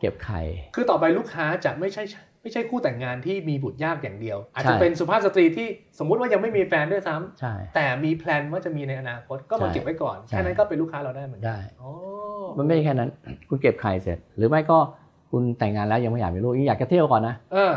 [0.00, 0.40] เก็บไข่
[0.74, 2.02] คือต่อไปลูกค้าจะไม่ใช่
[2.44, 11.90] ไม่ใช่คู่แต่งงานที่มีบุตรยากอย่างเดียว อาจจะใช่เป็นสุภาพสตรีที่สมมุติว่ายังไม่มีแฟนด้วยซ้ำใช่แต่มีแพลนว่าจะมีในอนาคตก็มาใช่เก็บไว้ก่อนใช่แค่นั้นก็เป็นลูกค้าเราได้เหมือนกัได้อ๋อ
[12.58, 13.10] มันไม่ใช่แค่นั้น
[13.48, 14.78] คุณเก็บไข่เสร็จ หรือไม่ก็
[15.30, 17.74] คุณแต่งงานแล้วยังไม่อยากมีลูกยังอยากจะเที่ยวก่อนนะเออ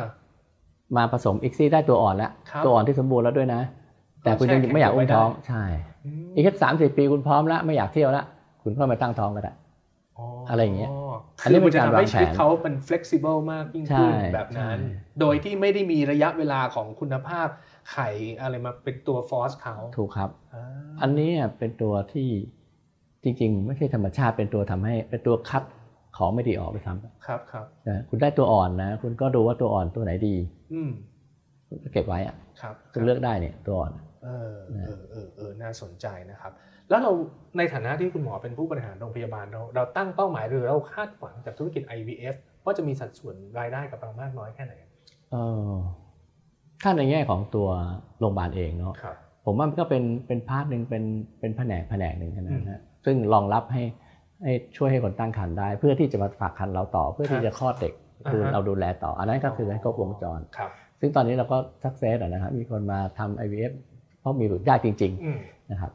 [0.95, 3.61] มาผสมอีกซี่ได้ตัวอ่อนแล้วครับตัวอ่อนที่สมบูรณ์แล้วด้วยนะ
[4.23, 5.63] แต่คุณยังแช่แข็งไม่อยากอุ้มท้องไว้ได้ใช่
[6.27, 8.25] มอีกแค่สามสิบปีคุณพร้อมแล้วไม่อยากเที่ยวแล้ว
[8.63, 9.53] คุณค่อยมาตั้งท้องก็ได้
[10.49, 10.91] อะไรอย่างเงี้ย
[11.41, 17.47] อัอันนนี้นี้เป็มันนจะการทำให้วางแผนชีวิตเขาเป็น flexible มากยิ่งขึ้นใช่แบบนั้นใช่โดยที่ไม่ได้มีระยะเวลาของคุณภาพ
[17.91, 18.09] ไข่
[18.41, 20.63] อะไรมาเป็นตัวฟอสเขาถูกครับอ่า
[21.01, 22.29] อันนี้เป็นตัวที่
[23.23, 25.63] จริงๆ ไม่ใช่ธรรมชาติเป็นตัวทำให้เป็นตัวคัด
[26.17, 30.35] ของไม่ดีออกไปทำครับครับนะคุณได้ตัวอ่อนนะ คุณก็ดูว่าตัวอ่อนตัวไหนดี
[30.73, 30.91] อืม
[31.67, 33.91] คุณก็เก็บไว้อะครับคุณเลือกได้เนี่ยตัวอ่อน
[34.23, 36.51] เออนะเออเออเออน่าสนใจนะครับ
[36.89, 37.11] แล้วเรา
[37.57, 44.73] ในฐานะที่คุณหมอเป็นผู้บริหารโรงพยาบาลเราเราตั้งเป้าหมายหรือเราคาดหวังจากธุรกิจ IVF ว่าจะมีสัดส่วนรายได้กับเรามากน้อยแค่ไหน
[45.31, 45.35] เอ
[45.69, 45.73] อ
[46.83, 47.67] ถ้าในแง่ของตัว
[48.19, 51.03] โรงพยาบาลเองเนาะครับผมว่ามันก็เป็นเป็น part หนึ่งเป็น
[51.39, 53.83] เป็นแผนกแผนกหนึ่งนะอืมฮะซึ่งรองรับให้
[54.43, 57.93] ให้ช่วยให้คนตั้งครรภ์ได้ เพื่อที่จะมาฝากครรภ์เราต่อเพื่อที่จะคลอดเด็ก
[58.25, 63.73] อ่าฮะคือเราดูแลต่อ อันนั้นก็คือให้ครบวงจรครับซึ่งตอนนี้เราก็ success นะครับมีคนมาทำ IVF
[64.19, 65.91] เพราะมีบุตรยากจริงอืมๆนะครับ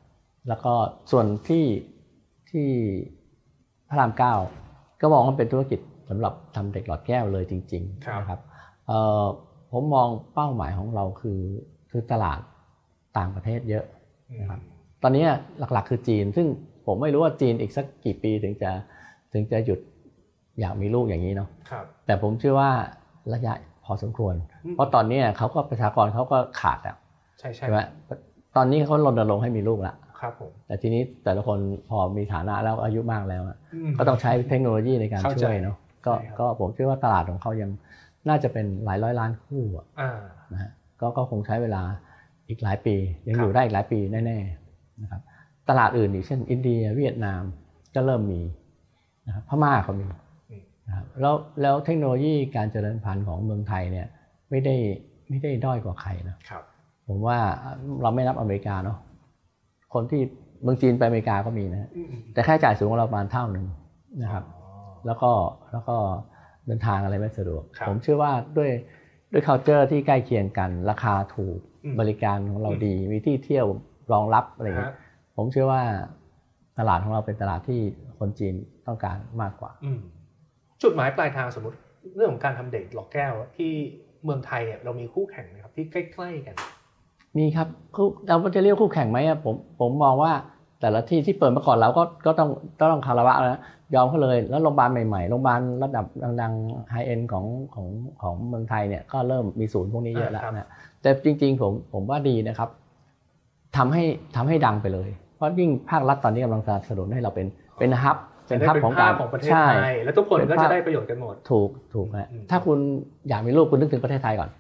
[0.49, 0.73] แล้วก็
[1.11, 1.65] ส่วนที่
[2.51, 2.69] ที่
[3.89, 4.35] พระรามเก้า
[5.01, 8.41] ก็มองว่าเป็นธุรกิจสำหรับทำเด็กหลอดแก้วเลยจริงครับๆนะครับ
[8.87, 9.25] เอ่อ
[9.73, 11.41] ผมมองเป้าหมายของเราคือ
[11.91, 12.41] คือตลาด
[13.19, 13.85] ต่างประเทศเยอะ
[14.41, 14.61] นะครับ
[15.03, 15.25] ตอนนี้
[15.59, 16.47] หลักๆคือจีน ซึ่ง
[16.87, 18.71] ผมไม่รู้ว่าจีนอีกสักกี่ปีถึงจะ
[19.33, 19.81] ถึงจะหยุด
[20.61, 22.71] อยากมีลูกอย่างนี้เนาะครับแต่ผมเชื่อว่า
[23.35, 26.97] ระยะพอสมควรอืมเพราะตอนนี้เขาก็ประชากรเขาก็ขาดแล้ว
[27.39, 27.79] ใช่ใช่ใช่ไหม
[28.57, 31.59] ตอนนี้เขารณรงค์ให้มีลูกละ ครับผมแต่ทีนี้แต่ละคน
[31.91, 37.71] พอมีฐานะแล้วอายุมากแล้วอะอืมก็ต้องใช้เทคโนโลยีในการเข้าใจช่วยเนาะก็ใช่ครับก็ผมเชื่อว่าตลาดของเขายัง
[38.29, 40.19] น่าจะเป็นหลายร้อยล้านคู่อะอ่า
[40.53, 41.83] นะฮะก็ก็คงใช้เวลา
[42.49, 42.95] อีกหลายปี
[43.27, 45.21] ยังครับอยู่ได้อีกหลายปีแน่ๆนะครับ
[45.69, 47.43] ตลาดอื่นอีกเช่น อินเดียเวียดนาม
[47.95, 48.43] ก็เริ่มมี
[49.27, 50.09] นะครับพม่าเขามี
[50.51, 54.07] อืมนะครับแล้วแล้วเทคโนโลยีการเจริญพันธุ์ของเมืองไทยเนี่ย
[54.51, 54.75] ไม่ได้
[55.29, 56.63] ไม่ได้ด้อยกว่าใครนะครับ
[57.09, 57.39] ผมว่า
[58.03, 58.99] เราไม่นับอเมริกาเนาะ
[59.93, 60.23] คนที่
[60.63, 63.67] เมืองจีนไปอเมริกาก็มีนะฮะอืมอืมแต่ค่าใช้จ่ายสูงกว่าเราประมาณเท่าหนึ่ง
[64.23, 64.71] นะครับอ๋อ
[65.07, 65.31] แล้วก็
[65.73, 65.97] แล้วก็
[66.67, 68.71] เดินทางอะไรไม่สะดวกครับผมเชื่อว่าด้วย
[69.33, 73.67] ด้วย culture ที่ใกล้เคียงกัน ราคาถูกอืมบริการของเราอืมดีมีที่เที่ยว
[74.13, 74.97] รองรับอะไรอย่างเงี้ฮะย
[75.37, 75.83] ผมเชื่อว่า
[76.79, 77.81] ตลาดของเราเป็นตลาดที่
[78.19, 78.55] คนจีน
[78.87, 80.01] ต้องการมากกว่าอืม
[80.83, 81.77] จุดหมายปลายทางสมมติ
[82.17, 83.73] เรื่องของการทำเด็กหลอกแก้วที่
[84.25, 86.57] เมืองไทยเนี่ยเรามีคู่แข่งนะครับที่ใกล้ ๆ กัน
[87.39, 90.33] มีครับคู่เราจะเรียกคู่แข่งไหมอะผมผมมองว่า
[90.81, 92.49] แต่ละที่ที่เปิดมาก่อนเราก็ก็ต้อง
[92.91, 93.61] ต้องคารวะนะ
[93.95, 96.07] ยอมเขาเลย แล้วโรงพยาบาลใหม่ๆโรงพยาบาลระดับ
[96.43, 97.87] ดังๆไฮเอ็นของของ
[98.23, 100.69] ของเมืองไทยเนี่ยก็เริ่มมีศูนย์พวกนี้เยอะแล้วอ่าครับนะ
[101.03, 102.69] แต่จริง ๆ ผมผมว่าดีนะครับ
[103.77, 104.03] ทำให้
[104.37, 107.47] ทำให้ดังไปเลย เพราะยิ่งภาครัฐตอนนี้กำลังสนับสนุนให้เราเป็น
[107.81, 108.17] เป็นฮับ
[108.47, 112.79] เป็นจะได้ฮับเป็นของภาการพของประเทศใช่ไทยและทุกคนเป็นก็ภาจะพได้ประโยชน์กันหมด ถูกถูกฮะอืมถ้าคุณ
[113.29, 114.51] อยากมีลูกคุณนึกถึงประเทศไทยก่อน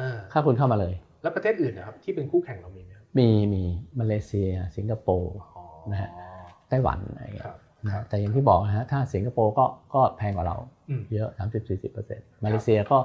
[0.00, 3.62] อ่าถ้าคุณเข้ามาเลย แล้วประเทศอื่นนะครับที่เป็นคู่แข่งเรามีไหมครับมีมี
[3.98, 6.10] มาเลเซีย สิงคโปร์อ๋อนะฮะ
[6.68, 10.56] ไต้หวันอะไรอย่างเงี้คยรับนะแต่อย่างที่บอกนะฮะถ้าสิงคโปร์ก็ก็แพงกว่าเรา
[10.88, 11.28] อืมเยอะ
[11.86, 12.98] 30-40%มาเลเซียก็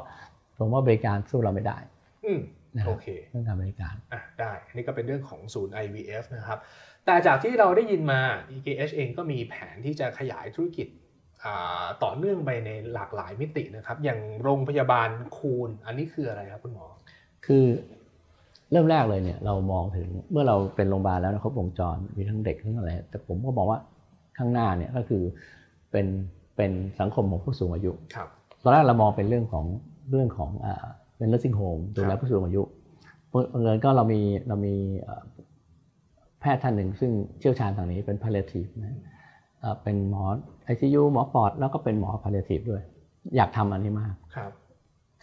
[0.58, 1.78] ผมว่าบริการสู้เราไม่ได้
[2.26, 2.40] อืม
[2.76, 6.60] นะฮะโอเคเรื่องการบริการอะได้อันนี้ก็เป็นเรื่องของศูนย์ IVF นะครับ
[7.06, 8.22] แต่จากที่เราได้ยินมา
[8.56, 10.88] EKH เองก็มีแผนที่จะขยายธุรกิจ
[11.44, 16.88] อ่าต่อเนื่องไปในหลากหลายมิตินะครับ อย่างโรงพยาบาลคูณอันนี้คืออะไรครับคุณหมอ
[17.46, 17.66] คือ
[18.72, 23.80] เริ่มแรกเลยเนี่ยเรามองถึงเมื่อเราเป็นโรงพยาบาลแล้วนะครบวงจรมีทั้งเด็กทั้งอะไร แต่ผมก็บอกว่า
[24.38, 25.24] ข้างหน้าเนี่ยก็คือ
[25.92, 26.08] เป็น
[26.56, 28.28] เป็นสังคมของผู้สูงอายุครับ
[28.64, 29.66] ตอนแรกเรามองเป็นเรื่องของ
[30.12, 30.86] เรื่องของอ่า
[31.18, 32.62] เป็น nursing home ดูแลผู้สูงอายุ
[33.32, 35.24] บังเอิญก็เรามีเรามีเอ่อ
[36.40, 38.98] แพทย์ท่านหนึ่ง ซึ่งเชี่ยวชาญทางนี้เป็น palliative นะ
[39.60, 40.24] เอ่อเป็นหมอ
[40.74, 42.84] ICU หมอปอดแล้วก็เป็นหมอ palliative ด้วย
[43.36, 44.52] อยากทำอันนี้มากครับ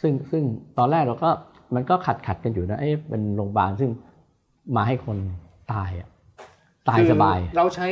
[0.00, 0.42] ซึ่งซึ่ง
[0.78, 1.30] ตอนแรกเราก็
[1.74, 3.90] มันก็ขัดขัดกันอยู่นะ เอ๊ะเป็นโรงพยาบาลซึ่ง
[4.76, 5.16] มาให้คน
[5.72, 6.08] ตายอะ
[6.88, 7.86] ตายคือสบาย เราใช้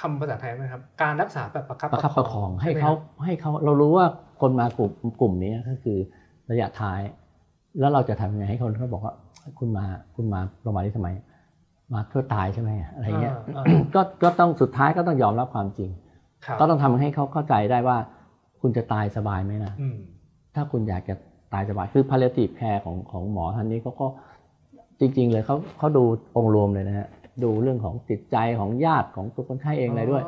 [0.00, 4.06] คำภาษาไทยไหมครับ การรักษาแบบประคับประคับประคองให้ช่ไมเขารับให้เขาเรารู้ว่า
[4.40, 5.98] คนมากลุ่มกลุ่มนี้ก็คือ
[6.50, 7.00] ระยะท้าย
[7.80, 9.14] แล้วเราจะทำยังไงให้คนเขาบอกว่า
[9.58, 9.84] คุณมา
[10.16, 11.08] คุณมาโรงพยาบาลนี้ทำไม
[11.94, 15.90] มาเพื่อตายใช่ไหมอะไรเงี้ยอ่าก็ก็ต้องสุดท้ายก็ต้องยอมรับความจริง
[16.46, 17.96] ครับก็ต้องทำให้เขาเข้าใจได้ว่า
[18.60, 19.96] คุณจะตายสบายไหมนะอืม
[20.54, 21.14] ถ้าคุณอยากจะ
[21.52, 24.06] ตายสบายคือ palliative care ของของหมอท่านนี้เขาก็
[25.00, 26.04] จริง ๆ เลยเขาเขาดู
[26.36, 27.08] องค์รวมเลยนะฮะ
[27.44, 30.22] ดูเรื่องของจิตใจของญาติของตัวคนไข้เองอะไรด้วย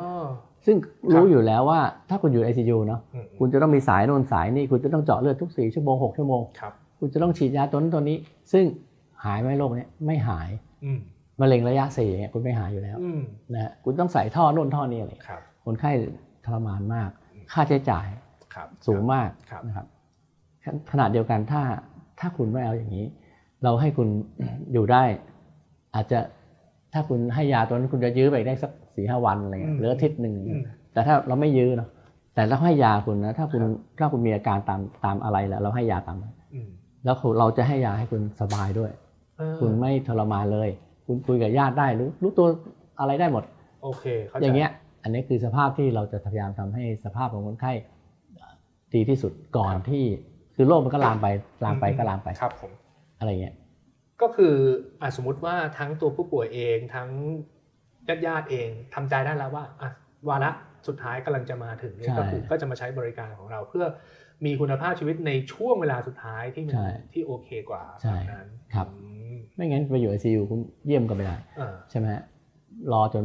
[0.65, 0.77] ซึ่ง
[1.13, 1.79] รู้อยู่แล้วว่า
[2.09, 8.17] ถ้าคุณอยู่ ICU เนาะอืมคุณจะต้องมีสายโน่นสายนี่คุณจะต้องเจาะเลือดทุก4ชั่วโมง6ชั่วโมงครับคุณจะต้องฉีดยาตัวนั้นตัวนี้
[8.51, 8.65] ซึ่ง
[9.25, 10.49] หายไหมโรคเนี้ยไม่หาย
[10.85, 10.99] อืม
[11.41, 13.21] มะเร็งระยะสี่เนี่ยคุณไม่หายอยู่แล้วอืม
[13.53, 15.91] นะฮะคุณต้องใส่ท่อโน่นท่อนี้อะไรครับคนไข้
[16.45, 17.09] ทรมานมาก
[17.51, 18.07] ค่าใช้จ่าย
[18.53, 19.85] ครับสูงมากครับนะครับ
[20.63, 21.61] ขขนาดเดียวกันถ้า
[22.19, 23.05] ถ้าคุณไม่เอาอย่างนี้
[23.63, 24.07] เราให้คุณ
[24.73, 25.03] อยู่ได้
[25.95, 26.19] อาจจะ
[26.93, 30.61] ถ้าคุณให้ยาตัวนั้นคุณจะยื้อไปได้สักสี่ห้าวันอะไรเงี้ยหรืออาทิตย์หนึ่งอืม
[30.93, 31.89] แต่ถ้าเราไม่ยื้อเนาะ
[32.35, 36.67] แต่เราให้ยาคุณนะถ้าคุณครับถ้าคุณมีอาการตามตามอะไรแล้ว เราให้ยาตามนั้นอืม
[37.03, 38.91] แล้วเราจะให้ยาให้คุณสบายด้วย
[39.37, 40.69] เออคุณไม่ทรมานเลย
[41.05, 42.47] คุณคุยกับญาติได้รู้รู้ตัว
[42.99, 43.43] อะไรได้หมด
[43.83, 44.71] โอเคเข้าใจอย่างเงี้ย
[45.03, 47.73] อันนี้คือสภาพที่เราจะพยายามทำให้สภาพของคนไข้
[48.93, 50.03] ดีที่สุดก่อนที่
[50.61, 51.27] คือโรคมันก็ลามไป
[51.65, 52.71] ลามไปก็ลามไปครับผม
[53.19, 53.55] อะไรเงี้ย
[54.21, 54.55] ก็คือ
[55.01, 57.09] อะสมมติว่าทั้งตัวผู้ป่วยเองทั้ง
[58.07, 59.89] ญาติญาติๆเองทำใจได้แล้วว่าอะ
[60.29, 60.51] วาระ
[60.87, 63.85] สุดท้ายกำลังจะมาถึงเนี่ยใช่ก็คือก็จะมาใช้บริการของเราเพื่อ
[64.45, 68.93] มีคุณภาพชีวิตในช่วงเวลาสุดท้ายที่มันใช่ที่โอเคกว่าใช่แบบนั้นครับอื
[69.31, 72.23] มไม่งั้นไปอยู่ไอซียูคุณเยี่ยมก็ไม่ได้อ่าใช่ไหมฮะ
[72.93, 73.23] รอจน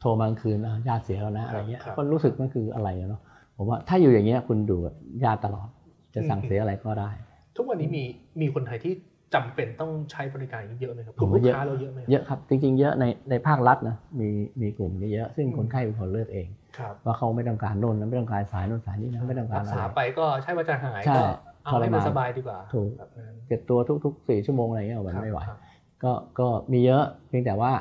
[0.00, 3.20] โทรมากลางคืนอะญาติเสียแล้วนะอะไรเงี้ยครับก็รู้สึกมันคืออะไรอะเนาะ
[3.56, 4.94] ผมว่าถ้าอยู่อย่างเงี้ยคุณดูกับ
[5.24, 5.68] ญาติตลอด
[6.14, 7.10] จะสั่งอืมเสียอะไรก็ได้
[7.56, 8.04] ทุกวันนี้มี
[8.40, 8.94] มีคนไทยที่
[9.34, 14.28] จำเป็นต้องใช้บริการอย่างนี้เยอะไหมครับกผมลุ่มว่าลูกเยอะค้าเราเยอะไหมเยอะครับ จริง ๆ เยอะในในภาครัฐนะมี
[14.60, 16.48] มีกลุ่มนี้เยอะ ซึ่งคนไข้เป็นคนเลือกเอง
[16.78, 21.24] ครับว่าเขาไม่ต้องการโน่นนะไม่ต้องการสายโน่นสายนี้นะไม่ต้องการรักอะษาไรไปก็ใช่ว่าจะหายใช่ก็
[21.64, 25.58] เอาให้มันทรมานสบายดีกว่าถูกแบบนั้นเจ็บตัวทุกๆสี่ชั่วโมงอะไรเงี้ยมันครับไม่ไหวครับ
[26.04, 27.72] ก็ก็มีเยอะเพียงแต่ว่า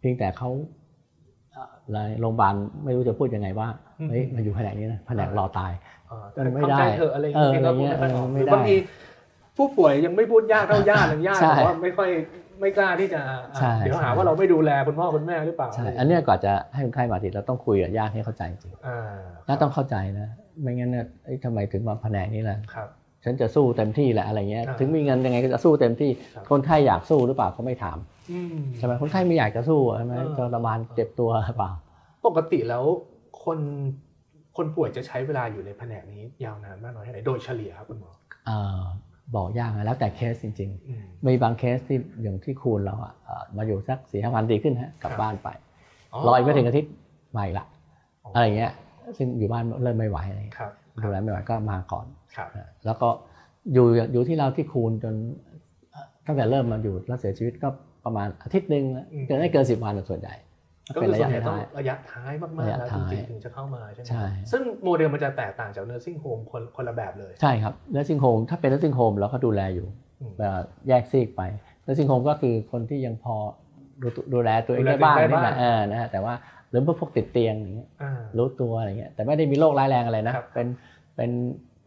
[0.00, 0.81] เพียงแต่เขาเอ่อ
[2.20, 3.68] โรงพยาบาลไม่รู้จะพูดยังไงว่า
[4.10, 5.72] เฮ้ยมาอยู่แผนกนี้นะแผนกรอตาย
[6.10, 8.76] อ่าเออไม่ได้ทำใจเถอะอะไรเอออย่างเงี้ยอะไรเงี้ยก็พูดเออไม่ไม่ได้ได้บางที
[9.56, 12.10] ผู้ป่วยยังไม่พูดยากเท่าญาติเลยญาติใช่บอกว่าไม่ค่อย
[12.60, 13.20] ไม่กล้าที่จะ
[13.54, 18.98] อ่าใช่เดี๋ยวหาใช่ว่าเราไม่ดูแลคุณพ่อคุณแม่หรือเปล่าใช่อันเนี้ยก่อนจะให้คนไข้มาทีเราต้องคุยกับญาติให้เข้าใจจริงอ่า
[19.48, 20.28] ญาติต้องเข้าใจนะ
[20.60, 22.88] ไม่งั้นเนี่ยเอ้ยทำไมถึงมาแผนกนี้ล่ะครับ
[23.24, 27.98] ฉันจะสู้เต็มที่แหละอะไรเงี้ยอ่าถึงมีเงินยังไงก็จะสู้เต็มที่ครับคนไข้อยากสู้หรือเปล่าเขาไม่ถาม
[28.30, 31.70] อืมใช่ไหมคนไข้ไม่อยากจะสู้ใช่ไหมเออทรมานเจ็บตัวหรือเปล่า
[32.26, 32.84] ปกติแล้ว
[33.44, 33.58] คน
[34.56, 38.10] คนป่วยจะใช้เวลาอยู่ในแผนกนี้ยาวนานมากน้อยแค่ไหนโดยเฉลี่ยครับคุณหมอ
[38.46, 38.82] เอ่อ
[39.36, 45.48] บอกยากนะแล้วแต่เคสจริงๆอืมมีบางเคสที่อย่างที่คูณเราอะเอ่อมาอยู่สักสี่ห้าวันดีขึ้นฮะกลับครับบ้านไป
[46.26, 46.90] รออีกไม่ถึงอาทิตย์
[47.36, 47.66] มาอีกละ
[48.34, 48.72] อะไรเงี้ย
[49.16, 50.40] ซึ่งอยู่บ้านเริ่มไม่ไหวอะไร
[50.92, 53.08] เงี้ยครับดูแลไม่ไหวก็มาก่อนครับนะแล้วก็
[53.72, 55.14] อยู่อยู่ที่เราที่คูณจน
[55.90, 57.68] เอ่อตั้งแต่เริ่มมาอยู่แล้วเสียชีวิตก็
[58.04, 60.34] ประมาณอาทิตย์หนึ่งอืมเกินไม่เกินสิบวันส่วนใหญ่
[60.94, 69.86] ก็เป็นคือระส่วยะนใหญ่ต้องท้ายระยะท้ายมากระๆยะแล้วจท้ายริงๆถึงจะเข้ามาใช่ไหมใช่ซึ่งโมเดลมันจะแตกต่างจาก nursing home คนคนละแบบเลยใช่ครับเน r ร์ i ิ g งโฮมถ้าเป็นเน r ร์ i ิ g งโฮมเราก็ดูแลอยู่
[70.20, 71.42] อืมเอ่อแยกซีกไป
[71.82, 73.34] เน r ร์ i ิ g งโฮมก็คือคนที่ยังพอ
[74.02, 76.34] ดูดูแลตัวเองดูแลได้บ้างตัวเองได้นี่แหละบ้างเออนะฮะแต่ว่า
[76.72, 80.66] หรือพวกติดเตียงอย่างเงี้ยอ่ารู้ตัวอะไรเงี้ยแต่ไม่ได้มีโรคร้ายแรงอะไรนะครับเป็น
[81.16, 81.30] เป็น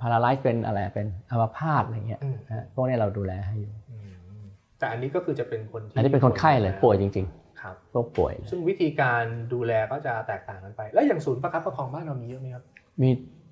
[0.01, 4.41] พาราไลซ์เป็นอะไรเป็นอัมพาตอะไรเงี้ยอืมนะฮะพวกนี้เราดูแลให้อยู่อืม
[4.79, 7.27] แต่อันนี้ก็คือจะเป็นคนที่อันนี้เป็นคนไข้เลยป่วยจริง
[7.61, 12.63] ครับๆพวกป่วยเลยซึ่งวิธีการดูแลก็จะแตกต่างกันไป แล้วอย่างศูนย์ประคับประคองบ้านเรามีเยอะไหมครับ
[13.01, 13.09] มี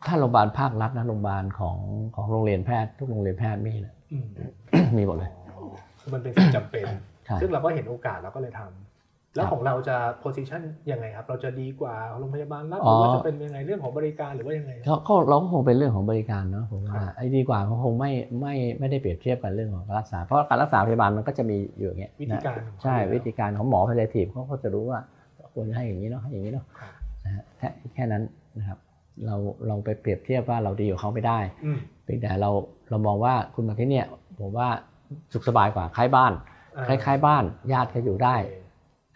[0.07, 1.77] ถ้าโรงพยาบาลภาครัฐนะโรงพยาบาลของ
[2.15, 4.27] ของโรงเรียนแพทย์ทุกโรงเรียนแพทย์มีนะอืม
[4.97, 5.63] มีหมดเลยอ๋อ
[5.99, 6.85] คือมันเป็นสิ่งจำเป็น
[7.25, 8.82] ใช่ซึ่งเราก็เห็นโอกาสเราก็เลยทำ
[9.35, 24.99] แล้วครับของเราจะ position ยังไงครับ เราจะดีกว่าโรงพยาบาลรัฐหรือว่าจะเป็นยังไงเรื่องของบริการหรือว่ายังไงครับก็ก็เราก็คงเป็นเรื่องของบริการเนาะผมครัว่าบไอ้ดีกว่าเขาคงไม่ไม่ไม่ได้เปรียบเทียบกันเรื่องของการรักษา เพราะการรักษาพยาบาลมันก็จะมีอยู่อย่างเงี้ยวิธีการนะของเขาใช่อยู่แล้ววิธีการของหมอพยาธิเขาก็จะรู้ว่า
[25.53, 26.91] ควรจะให้อย่างนี้เนาะให้อย่างนี้เนาะครับ
[27.25, 28.23] นะฮะแค่แค่นั้น
[28.59, 28.79] นะครับ
[29.25, 29.35] เรา
[29.67, 32.49] เราไปเปรียบเทียบว่าเราดีกว่าเขาไม่ได้อืมเพียงแต่เรา
[32.89, 34.05] เรามองว่าคุณมาที่เนี่ย
[34.39, 34.67] ผมว่า
[35.33, 36.33] สุขสบายกว่าคล้ายบ้าน
[36.87, 38.62] คล้ายๆบ้านญาติก็อยู่ได้โ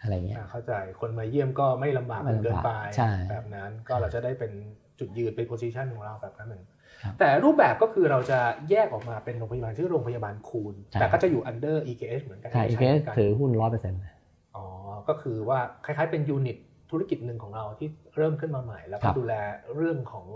[0.00, 4.52] เคอะไรเงี้ยอ่าเข้าใจคนมาเยี่ยมก็ไม่ลำบากไม่จนลำบากเกินไปใช่แบบนั้นก็เราจะได้เป็น
[4.98, 6.62] จุดยืนเป็น position ของเราแบบนั้นเหมือน
[7.02, 8.38] ครับแต่รูปแบบก็คือเราจะ
[8.70, 14.00] แยกออกมาเป็นโรงพยาบาลชื่อโรงพยาบาลคูณใช่แต่ก็จะอยู่ under EKH เหมือนกันใช่อีใช้เคสเหมือนกันถือหุ้นร้อยเปอร์เซ็นต์
[14.56, 14.64] อ๋อ
[15.08, 16.56] ก็คือว่าคล้ายๆเป็นยูนิต
[16.90, 19.34] ธุรกิจหนึ่งของเราที่เริ่มขึ้นมาใหม่ แล้วคก็รับดูแล
[19.76, 20.26] เรื่องของ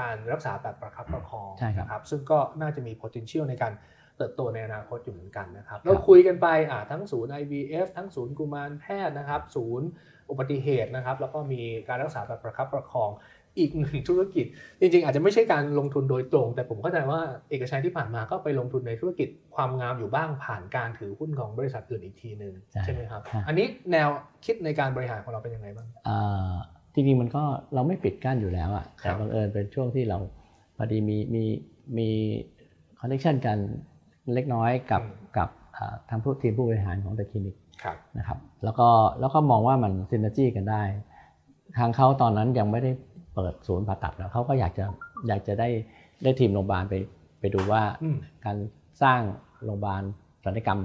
[0.00, 3.72] การรักษาแบบประคับประคองใช่ครับนะครับซึ่งก็น่าจะมี potential ในการ
[4.18, 9.88] เติบโตในอนาคตอยู่เหมือนกันนะครับเราคุยกันไปอ่าทั้งศูนย์ IVF ทั้งศูนย์กุมารแพทย์นะครับ ศูนย์
[10.30, 13.10] อุบัติเหตุนะครับ แล้วก็มีการรักษาแบบประคับประคอง
[13.58, 14.46] อีกหนึ่งธุรกิจ
[14.80, 24.08] จริง ๆ อาจจะไม่ใช่การลงทุนโดยตรง แต่ผมเข้าใจว่าเอกชัยที่ผ่านมาก็ไปลงทุนในธุรกิจความงามอยู่บ้างผ่านการถือหุ้นของบริษัทอื่นอีกทีหนึ่งใช่ใช่ไหมครับใช่อันนี้แนว
[24.44, 26.54] คิดในการบริหารของเราเป็นยังไงบ้างอ่า
[26.94, 27.42] จริงๆมันก็
[27.74, 30.18] เราไม่ปิดกั้นอยู่แล้วอะครัแต่บบังเอิญเป็นช่วงที่เรา
[30.76, 31.44] พอดีมีมี
[31.98, 32.08] มี
[33.00, 33.58] คอนเนคชันกัน
[34.34, 35.02] เล็กน้อยกับ
[35.36, 38.88] กับอ่าทางผู้ทีมผู้บริหารของ The Clinic ครับนะครับแล้วก็
[39.20, 40.82] แล้วก็มองว่ามันซินเนจีกันได้
[41.78, 42.90] ทางเขาตอนนั้นยังไม่ได้
[43.34, 44.84] เปิดศูนย์ผ่าตัดแล้วเขาก็อยากจะ
[45.28, 45.68] อยากจะได้
[46.22, 46.94] ได้ทีมโรงพยาบาลไป
[47.40, 48.56] ไปดูว่าอืมการ
[49.02, 49.20] สร้าง
[49.64, 50.02] โรงพยาบาล
[50.44, 50.80] ศัลยกรรม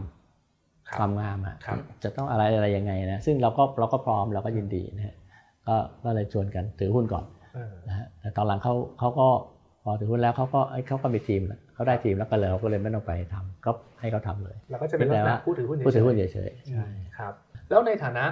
[0.88, 5.16] ครับความงามอะครับจะต้องอะไรอะไรยังไงนะซึ่งเราก็เราก็พร้อมเราก็ยินดีนะฮะ
[5.68, 9.28] ก็ก็เลยชวนกันถือหุ้นก่อนเออนะฮะแต่ตอนหลังเขาเขาก็
[9.84, 16.86] พอถือหุ้นแล้วเขาก็เอ้ยเขาก็มีทีมแล้ว เขาได้ทีมแล้วก็เลยเขาก็เลยไม่ต้องไปทำก็ให้เขาทำเลยแล้วก็จะเป็นลักษณะผู้ถือหุ้นผู้ถือหุ้นเฉเฉยยๆๆใช่
[17.18, 17.34] ครับ
[17.70, 18.26] แล้วในฐานะ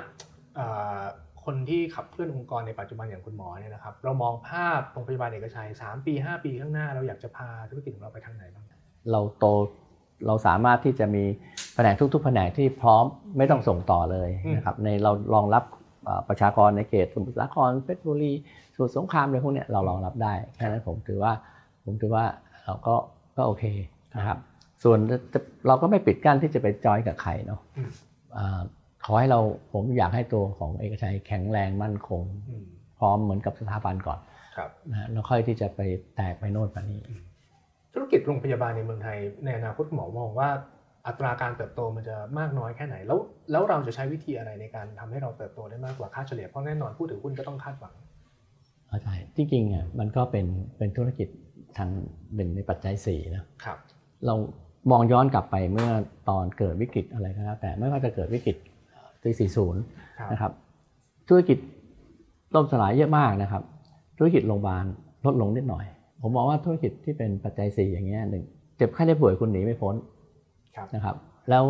[0.59, 1.01] อ่า
[1.45, 8.65] คนที่ขับเคลื่อนองค์กรในปัจจุบันอย่างคุณหมอเนี่ยนะครับ เรามองภาพโรงพยาบาลเอกชัย 3 ปี 5 ปีข้างหน้าเราอยากจะพาธุรกิจของเราไปทางไหนบ้าง
[9.11, 9.45] เราโต
[10.27, 11.23] เราสามารถที่จะมี
[11.75, 13.03] แผนกทุกๆแผนกที่พร้อม
[13.37, 15.63] ไม่ต้องส่งต่อเลยอืมนะครับในเรารองรับ
[16.05, 18.33] เอ่อประชากรในเขตสมุทรสาครเพชรบุรี
[18.75, 21.33] สมุทรสงครามอะไรพวกเนี้ยเรารองรับได้แค่นั้นผมถือว่า
[21.85, 22.25] ผมถือว่า
[22.65, 22.95] เราก็
[23.41, 23.65] ก็โอเค
[24.17, 24.37] นะครับ
[24.83, 24.99] ส่วน
[25.33, 27.89] จะเราก็ไม่ปิดกั้นที่จะไปจอยกับใครเนาะอืม
[28.37, 28.61] อ่า
[29.05, 29.39] ขอให้เรา
[29.73, 32.65] ผมอยากให้ตัวของเอกชัยแข็งแรงมั่นคงอืม
[32.99, 34.19] พร้อมเหมือนกับสถาบันก่อน
[34.55, 35.81] ครับนะฮะแล้วค่อยที่จะไป
[36.15, 37.01] แตกไปโน่นไปนี่
[37.93, 40.49] ธุรกิจโรงพยาบาลในเมืองไทยในอนาคตคุณหมอมองว่า
[41.07, 43.19] อัตราการเติบโตมันจะมากน้อยแค่ไหน แล้ว
[43.51, 47.93] แล้วเราจะใช้วิธีอะไรในการทำให้เราเติบโตได้มากกว่าค่าเฉลี่ยเพราะแน่นอนผู้ถือหุ้นก็ต้องคาดหวัง
[48.87, 50.45] เข้าใจจริงๆอะมันก็เป็น
[50.77, 51.27] เป็นธุรกิจ
[51.77, 51.89] ทาง
[52.35, 53.77] หนึ่งในปัจจัยสี่นะครับ
[54.25, 54.35] เรา
[54.91, 55.89] มองย้อนกลับไปเมื่อ
[56.29, 58.57] ตอนเกิดวิกฤตอะไรก็แล้วแต่ไม่ว่าจะเกิดวิกฤต
[59.23, 60.51] ปี40ครับนะครับ
[61.27, 61.57] ธุรกิจ
[62.55, 63.63] ล่มสลายเยอะมากนะครับ
[64.17, 64.85] ธุรกิจโรงพยาบาล
[65.25, 65.85] ลดลงนิดหน่อย
[66.21, 68.43] ผมมองว่าธุรกิจที่เป็นปัจจัยสี่อย่างเงี้ยหนึ่ง
[68.77, 69.95] เจ็บไข้ได้ป่วยคุณหนีไม่พ้น
[70.75, 71.15] ครับนะครับ
[71.49, 71.65] แล้ว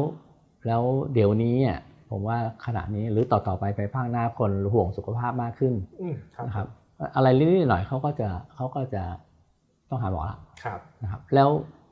[0.67, 0.81] แล้ว
[1.13, 1.79] เดี๋ยวนี้อะ
[2.11, 6.67] ผมว่าขณะนี้หรือต่อต่อไปไปภาคหน้าคนห่วงสุขภาพมากขึ้นอืมครับนะครับ
[7.15, 9.03] อะไรนิดๆหน่อยๆเขาก็จะเขาก็จะ
[9.91, 11.49] ต้องหาหมอละครับนะครับแล้ว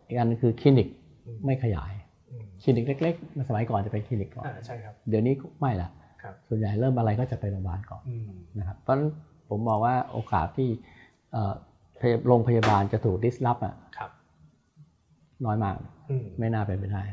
[0.08, 0.88] อีกอันนึงคือคลินิก
[1.26, 1.92] อืมไม่ขยาย
[2.32, 5.90] อืมคลินิกเล็กๆสมัยก่อนจะเป็นคลินิกก่อนอ่าใช่ครับเดี๋ยวนี้ไม่ละ
[6.22, 9.10] ครับส่วนใหญ่เริ่มอะไรก็จะไปโรงพยาบาลก่อนอืมนะครับเพราะฉะนั้น
[9.50, 10.70] ผมมองว่าโอกาสที่
[11.32, 11.54] เอ่อ
[12.00, 14.12] พยโรงพยาบาลจะถูกดิสลอฟอะครับ
[15.46, 15.76] น้อยมาก
[16.10, 17.04] อืมไม่น่าเป็นไปได้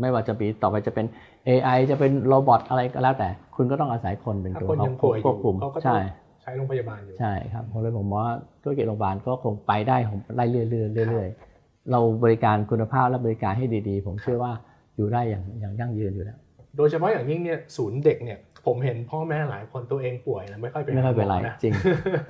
[0.00, 1.06] ไม่ว่าจะปีต่อไปจะเป็น
[1.48, 5.98] AI จะเป็นโรบอทอะไรก็แล้วแต่ คุณก็ต้องอาศัยคนเป็นถ้าตัวคนยังป่วยอควยู่บคุมเขาก็ต้องใช่
[6.44, 8.28] ใช้โรงพยาบาลอยู่ใช่ครับผมเลยผมว่า
[8.62, 10.64] ธุรกิจโรงพยาบาลก็คงไปได้ผมไล่เรื่อ
[11.06, 14.52] ยๆเรื่อยๆเราบริการคุณภาพและบริการให้ดีๆ ผมเชื่อว่า
[14.96, 16.38] อยู่ได้อย่างอย่างยั่งยืนอยู่แล้ว
[16.76, 21.72] โดยเฉพาะอย่างยิ่งเนี่ยศูนย์เด็กเนี่ยผมเห็นพ่อแม่หลายคนตัวเองป่วยนะไม่ค่อยไปไม่ค่อยเป็นไรหาหมอนะจริง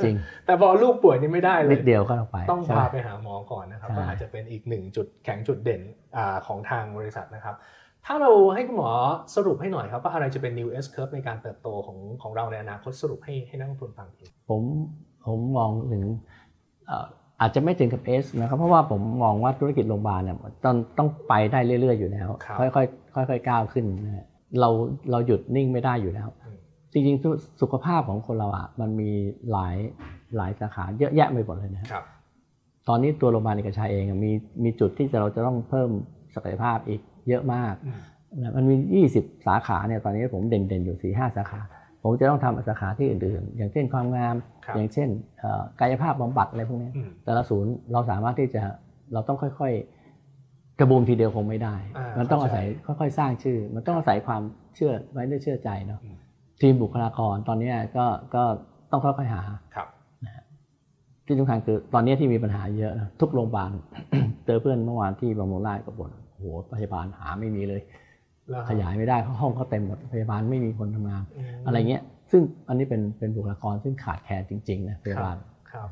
[0.05, 0.15] จริง
[0.47, 5.83] แต่พอลูกป่วยนี่ไม่ได้เลนิยดเดียวก็ต้องไป ต้องใช่พาไปหาหมอก่อนนะครับใช่ก็อาจจะเป็นอีกหนึ่งจุดแข็งจุดเด่น
[6.17, 7.55] อาของทางบริษัทนะครับ
[8.07, 8.91] ถ้าเราให้คุณหมอ
[9.35, 14.63] สรุปให้หน่อยครับ ว่าอะไรจะเป็น new S curve ในการเติบโตของของเราในอนาคตสรุปให้ให้นักลงทุนฟังทีผม
[15.27, 16.05] ผมมองถึง
[16.87, 17.07] เอ่อ
[17.41, 24.27] อาจจะไม่ถึงกับ S นะครับ เพราะว่าผมมองว่าธุรกิจโรงพยาบาลเนี่ยต้องต้องไปได้เรื่อย ๆ อยู่แล้วครับค่อยๆค่อยๆก้าวขึ้นนะฮะ
[24.61, 24.69] เรา
[25.11, 26.57] เราหยุดนิ่งไม่ได้อยู่แล้วอืม
[26.93, 29.11] จริงๆสุสุขภาพของคนเราอะมันมี
[29.51, 29.77] หลาย
[30.37, 32.05] หลายสาขาเยอะแยะไปหมดเลยนะฮะครับ
[32.89, 34.31] ตอนนี้ตัวโรงพยาบาลเอกชัยเองอะมี
[34.65, 35.91] มีจุดที่เราจะต้องเพิ่ม
[36.35, 38.01] ศักยภาพอีก เยอะมากอืม
[38.43, 41.61] นะมันมี 20 สาขาเนี่ยตอนนี้ผมเด่นๆอยู่4 5สาขา
[42.03, 44.35] ผมจะต้องทำสาขาที่อื่นๆ อย่างเช่นความงาม
[44.67, 45.09] ครับอย่างเช่น
[45.39, 48.63] เอ่อกายภาพบำบัดอะไรพวกนี้อืมแต่ละศูนย์เราสามารถที่จะ
[49.13, 52.67] เราต้องค่อยๆ กระบูมทีเดียวคงไม่ได้อ่ามัมันต้องอาเข้าใจศัย
[53.01, 54.43] ค่อยๆ สร้างชื่อ มันต้องอาศัยความ
[54.75, 56.17] เชื่อไว้ด้วยเชื่อใจเนาะอืม
[56.61, 58.43] ทีมบุคลากรตอนนี้ก็ก็
[58.91, 59.43] ต้องค่อยๆหา
[59.75, 59.89] ครับ
[61.27, 63.71] ที่สำคัญคือตอนนี้ที่มีปัญหาเยอะนะทุกโรงพยาบาล
[64.47, 67.81] เจอเพื่อนเมื่อวานที่บำรุงราชก็บ่น โอ้โหพยาบาลหาไม่มีเลย
[68.49, 71.23] แล้วขยายไม่ได้เพราะห้องเขาเต็มหมดพยาบาลไม่มีคนทำงาน
[71.63, 75.37] มอะไรเงี้ย ซึ่งอันนี้เป็นเป็นบุคลากรซึ่งขาดแคลนจริงๆนะพยาบาล
[75.73, 75.89] ครับ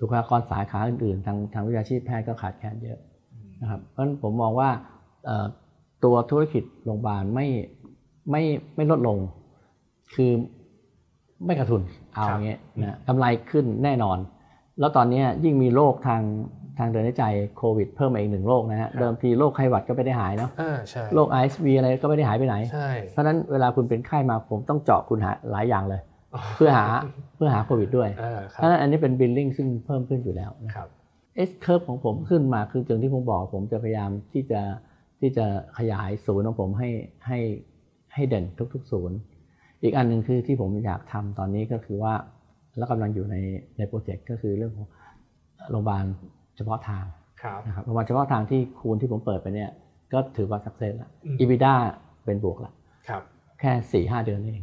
[0.00, 2.98] บุคลากรสาขาอื่นๆ ทางทางวิชาชีพแพทย์ก็ขาดแคลนเยอะ
[3.60, 4.70] นะครับเพราะฉะนั้นผมมองว่า
[5.24, 5.46] เอ่อ
[6.04, 7.46] ตัวธุรกิจโรงพยาบาลไม่
[8.30, 8.42] ไม่
[8.76, 9.18] ไม่ลดลง
[10.14, 10.30] คือ
[11.44, 11.82] ไม่ขาดทุน
[12.14, 14.18] เอาครับอย่างเงี้ยนะกำไรขึ้นแน่นอน
[14.80, 16.22] แล้วตอนเนี้ยยิ่งมีโรคทาง
[16.78, 17.24] ทางเดินหายใจ
[17.56, 26.00] โควิดเพิ่มมาอีกหนึ่งโรคนะฮะครับเดิมทีโรคไข้หวัดก็ไม่ได้หายเนาะอ่าใช่โรคไอซ์วีอะไรก็ไม่ได้หายไปไหนใช่เพราะฉะนั้นเวลาคุณเป็นไข้มาผมต้องเจาะคุณหาหลายอย่างเลย
[26.56, 26.84] เพื่อหา
[27.36, 30.88] เพื่อหาโควิดด้วยอ่าคเพรับราะฉะนั้นอันนี้เป็นบิลลิ่งซึ่งเพิ่มขึ้นอยู่แล้วนะครับ
[31.48, 34.60] S curve ของผมขึ้นมาคืออย่างที่ผมบอกผมจะพยายามที่จะ
[35.20, 35.46] ที่จะ
[35.78, 36.88] ขยายศูนย์ของผมให้
[37.26, 37.38] ให้
[38.14, 39.16] ให้เด่นทุกๆศูนย์
[39.82, 42.14] อีกอันหนึ่งคือที่ผมอยากทำตอนนี้ก็คือว่า
[42.78, 43.36] แล้วกำลังอยู่ใน
[43.78, 44.88] ในโปรเจกต์ก็คือเรื่องของ
[45.70, 46.04] โรงพยาบาล
[46.56, 47.04] เฉพาะทาง
[47.42, 49.70] ครับนะครับโรงพยาบาลเฉพาะทางที่คูณที่ผมเปิดไปเนี่ย
[50.12, 51.74] ก็ถือว่าสักเซสแล้วอืม EBITDA
[52.24, 52.72] เป็นบวกละ
[53.08, 53.22] ครับ
[53.60, 54.62] แค่สี่ห้าเดือนเอง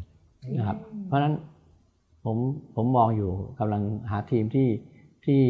[0.58, 1.34] นะครับเพราะฉะนั้น
[2.26, 2.38] ผม
[2.76, 4.70] ผมมองอยู่กำลังหาทีมที่
[5.26, 5.42] ที่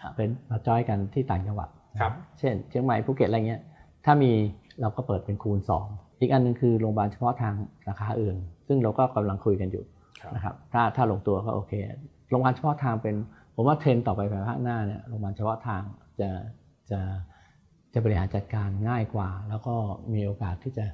[0.00, 1.68] อ่าเป็นมาจอยกันที่ต่างจังหวัด
[2.00, 3.60] ครับเช่นเชียงใหม่ภูเก็ตอะไรเงี้ย
[4.04, 4.32] ถ้ามี
[4.80, 5.58] เราก็เปิดเป็นคูณ
[5.90, 7.54] 2 อีกอันหนึ่งคือโรงพยาบาลเฉพาะทาง
[7.86, 9.84] สาขาอื่น ซึ่งเราก็กำลังคุยกันอยู่
[10.22, 11.72] ครับนะครับถ้าถ้าลงตัวก็โอเค
[12.30, 13.14] โรงพยาบาลเฉพาะทางเป็น
[13.54, 15.82] ผมว่าเทรนด์ต่อไปภายภาคหน้าเนี่ยโรงพยาบาลเฉพาะทาง
[16.20, 16.28] จะ
[16.90, 17.00] จะ
[17.94, 19.74] จะบริหารจัดการง่ายกว่า แล้วก็
[20.14, 20.86] มีโอกาสที่จะ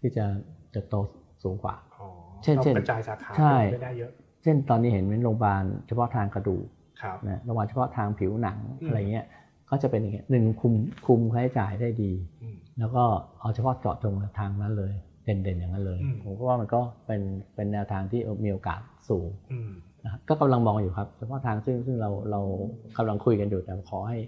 [0.00, 0.24] ที่จะ
[0.70, 0.96] เติบโต
[1.42, 2.06] สูงกว่าอ๋อ
[2.42, 4.12] เช่นต้องเช่นกระจายสาขาใช่ไปได้เยอะ
[4.42, 6.66] เช่นตอนนี้เห็นเป็นโรงพยาบาลเฉพาะทางกระดูก
[7.02, 9.26] ครับนะโรงพยาบาลเฉพาะทางผิวหนังอืมอะไรเงี้ย
[9.70, 10.74] ก็จะเป็นอย่างเงี้ยหนึ่งคุม
[11.06, 12.12] คุมค่าใช้จ่ายได้ดี
[12.42, 13.04] อืมแล้วก็
[13.40, 14.92] เอาเฉพาะเจาะจงทางนั้นเลย
[15.24, 17.20] เด่นๆอย่างนั้นเลยอืมผมก็ว่ามันก็เป็น
[17.54, 19.93] เป็นแนวทางที่มีโอกาสสูงอืมนะครับ
[20.28, 22.40] ก็กำลังมองอยู่ครับเฉพาะทางซึ่งซึ่งเราเรา
[22.96, 24.18] กำลังคุยกันอยู่แต่ขอให้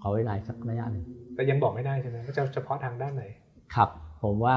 [0.00, 3.24] ขอเวลาสักระยะหนึ่งแต่ยังบอกไม่ได้ใช่ไหมว่าจะเฉพาะทางด้านไหน
[3.74, 3.88] ครับ
[4.22, 4.56] ผมว่า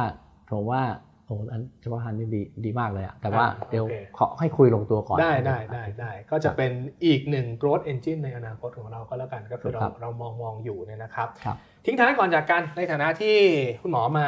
[0.52, 0.82] ผมว่า
[1.26, 6.72] โอ้อันเฉพาะทางนี่ดีดีมากเลยอะแต่ว่าอ่าเดี๋ยวโอเคขอให้คุยลงตัวก่อน ได้ได้ได้ได้ก็จะเป็น
[7.06, 13.38] อีกหนึ่ง growth engine ในอนาคตของเราก็แล้วกันก็คือเราครับเรามองมองอยู่เนี่ยนะครับครับ ทิ้งท้ายก่อนจากกันในฐานะที่
[13.82, 14.28] คุณหมอมา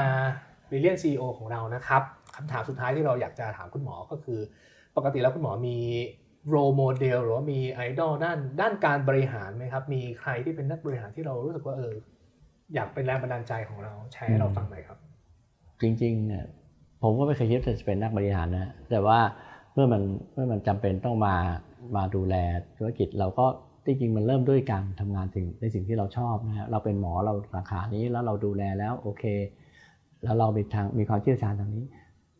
[0.71, 2.01] วิลเลียนซีอของเรานะครับ
[2.35, 4.39] คำถามสุดท้ายที่เราอยากจะถามคุณหมอก็คือ
[4.97, 5.77] ปกติแล้วคุณหมอมี
[6.53, 11.93] role model หรือว่ามีไอดอลด้านด้านการบริหารไหมครับ มีใครที่เป็นนักบริหารที่เรารู้สึกว่าเออ
[12.73, 14.97] อยากเป็นแรงบันดาลใจของเราแชร์ให้เราฟังหน่อยครับ
[15.81, 16.45] จริงๆเนี่ย
[17.01, 19.19] ผมก็ไม่เคยคิดจะเป็นนักบริหารนะ แต่ว่า
[19.73, 20.01] เมื่อมัน
[20.33, 21.35] เมื่อมันจำเป็นต้องมา
[21.95, 22.35] มาดูแล
[22.77, 23.45] ธุรกิจเราก็
[23.85, 29.23] จริงๆมันเริ่มด้วยการทำงานสิ่งในสิ่งที่เราชอบนะฮะเราเป็นหมอเราสาขานี้แล้วเราดูแลแล้วโอเค
[30.23, 31.85] แล้วเรามีทางมีความเชี่ยวชาญทางนี้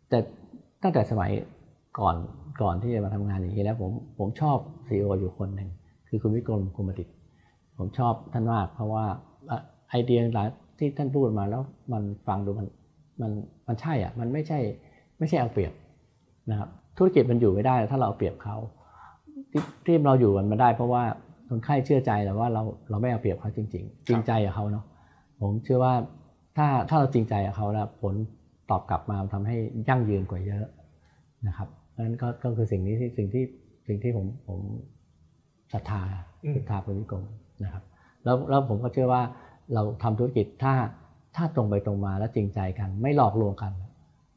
[0.10, 0.20] แต่
[0.84, 1.32] ตั้งแต่สมัย
[2.00, 2.16] ก่อน
[2.62, 5.70] ก่อนที่จะมาทำงานอย่างนี้แล้วผมผมชอบซีออยู่คนหนึ่ง
[6.08, 7.08] คือคุณวิกรมคุณมดิต
[7.78, 9.06] ผมชอบท่านมากเพราะว่า
[9.90, 11.62] ไอเดียหลายที่ท่านพูดมาแล้ว
[11.94, 12.68] มันฟังดูมัน
[13.22, 13.32] มัน
[13.68, 14.60] มันใช่อะมันไม่ใช่
[15.20, 15.74] ไม่ใช่เอาเปรียบ
[16.50, 18.58] นะครับธุรกิจมันอยู่ไม่ได้ ถ้าเราเอาเปรียบเขา
[19.52, 21.04] ที่ที่เราอยู่มันมาได้ เพราะว่า
[21.50, 24.86] คนไข้เชื่อใจแล้วว่าเราเราไม่เอาเปรียบเขาจริง ๆ จริงใจกับเขาเนาะ
[25.42, 25.94] ผมเชื่อว่า
[26.58, 28.14] ถ้าถ้าเราจริงใจกับเขาแล้วผล
[28.70, 30.66] ตอบกลับมาทำให้ยั่งยืนกว่าเยอะ
[31.48, 31.70] นะครับ
[32.04, 33.44] นั้นก็ก็คือสิ่งนี้ที่สิ่งที่
[33.88, 34.60] สิ่งที่ผมผม
[35.74, 36.02] ศรัทธา
[36.44, 37.24] อืมศรัทธาคุณวิกรม
[37.64, 37.84] นะครับ
[38.24, 39.22] แล้วแล้วผมก็เชื่อว่า
[39.74, 40.74] เราทำธุรกิจถ้า
[41.36, 43.72] ถ้าตรงไปตรงมาแล้วจริงใจกัน ไม่หลอกลวงกัน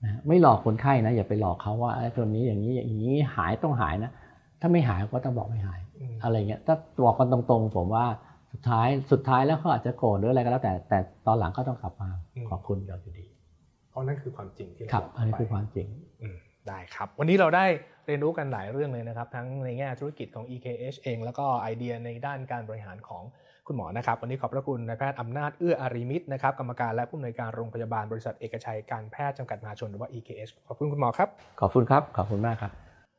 [0.04, 4.12] นะไม่หลอกคนไข้นะอย่าไปหลอกเขาว่าไอ้ตัวนี้อย่างนี้อย่างนี้หายต้องหายนะ
[4.60, 8.06] ถ้าไม่หายก็ต้องบอกไม่หายอืมอะไรเงี้ยถ้าบอกกันตรงๆ ผมว่า
[8.52, 12.10] สุดท้ายสุดท้ายแล้วเขาอาจจะโกรธหรืออะไรก็แล้วแต่แต่ตอนหลังก็ต้องกลับมา
[12.50, 13.26] ขอบคุณเราอยู่ดี
[13.90, 15.86] เพราะนั่นคือความจริงที่เราครับกอันนี้ไปคือความจริง
[16.22, 16.36] อืม
[16.68, 17.66] ได้ครับ วันนี้เราได้
[18.06, 23.22] เรียนรู้กันหลายเรื่องเลยนะครับ ทั้งในแง่ธุรกิจของ EKH เอง แล้วก็ไอเดียในด้านการบริหารของ
[23.66, 31.28] คุณหมอนะครับ วันนี้ขอบพระคุณนายแพทย์อำนาจเอื้ออารีมิตรนะครับกรรมการและผู้อำนวยการโรงพยาบาลบริษัทเอกชัยการแพทย์จำกัดมหาชนหรือว่า EKH ขอบคุณคุณหมอครับ
[31.60, 32.72] ขอบคุณครับ ขอบคุณมากครับ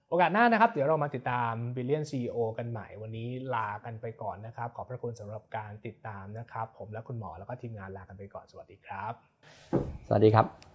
[0.09, 9.13] โอกาสหน้านะครับ เดี๋ยวเรามาติดตาม Billion CEO กันใหม่ วันนี้ลากันไปก่อนนะครับ ขอบพระคุณสำหรับการติดตามนะครับ ผมและคุณหมอแล้วก็ทีมงานลากันไปก่อน สวัสดีครับ
[10.07, 10.68] สวัสดีครับ